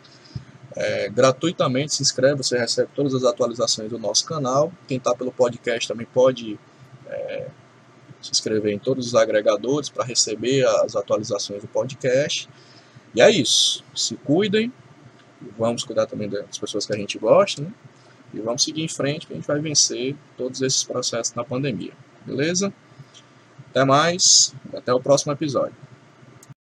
é, 0.77 1.09
gratuitamente, 1.09 1.95
se 1.95 2.03
inscreve, 2.03 2.37
você 2.37 2.59
recebe 2.59 2.91
todas 2.95 3.15
as 3.15 3.25
atualizações 3.25 3.91
do 3.91 3.99
nosso 3.99 4.27
canal. 4.27 4.71
Quem 4.87 4.99
está 4.99 5.15
pelo 5.15 5.33
podcast 5.33 5.89
também 5.89 6.07
pode 6.07 6.59
é, 7.07 7.47
se 8.21 8.31
inscrever 8.31 8.75
em 8.75 8.79
todos 8.79 9.07
os 9.07 9.15
agregadores 9.15 9.89
para 9.89 10.05
receber 10.05 10.67
as 10.67 10.95
atualizações 10.95 11.63
do 11.63 11.69
podcast. 11.69 12.47
E 13.15 13.23
é 13.23 13.31
isso. 13.31 13.83
Se 13.95 14.17
cuidem. 14.17 14.71
Vamos 15.57 15.83
cuidar 15.83 16.07
também 16.07 16.29
das 16.29 16.59
pessoas 16.59 16.85
que 16.85 16.93
a 16.93 16.97
gente 16.97 17.19
gosta, 17.19 17.63
né? 17.63 17.73
E 18.35 18.41
vamos 18.41 18.63
seguir 18.63 18.83
em 18.83 18.89
frente 18.89 19.27
que 19.27 19.33
a 19.33 19.37
gente 19.37 19.47
vai 19.47 19.59
vencer 19.61 20.15
todos 20.37 20.61
esses 20.61 20.85
processos 20.85 21.35
na 21.35 21.45
pandemia. 21.45 21.93
Beleza? 22.27 22.71
Até 23.71 23.83
mais. 23.83 24.55
Até 24.75 24.93
o 24.93 25.01
próximo 25.01 25.33
episódio. 25.33 25.75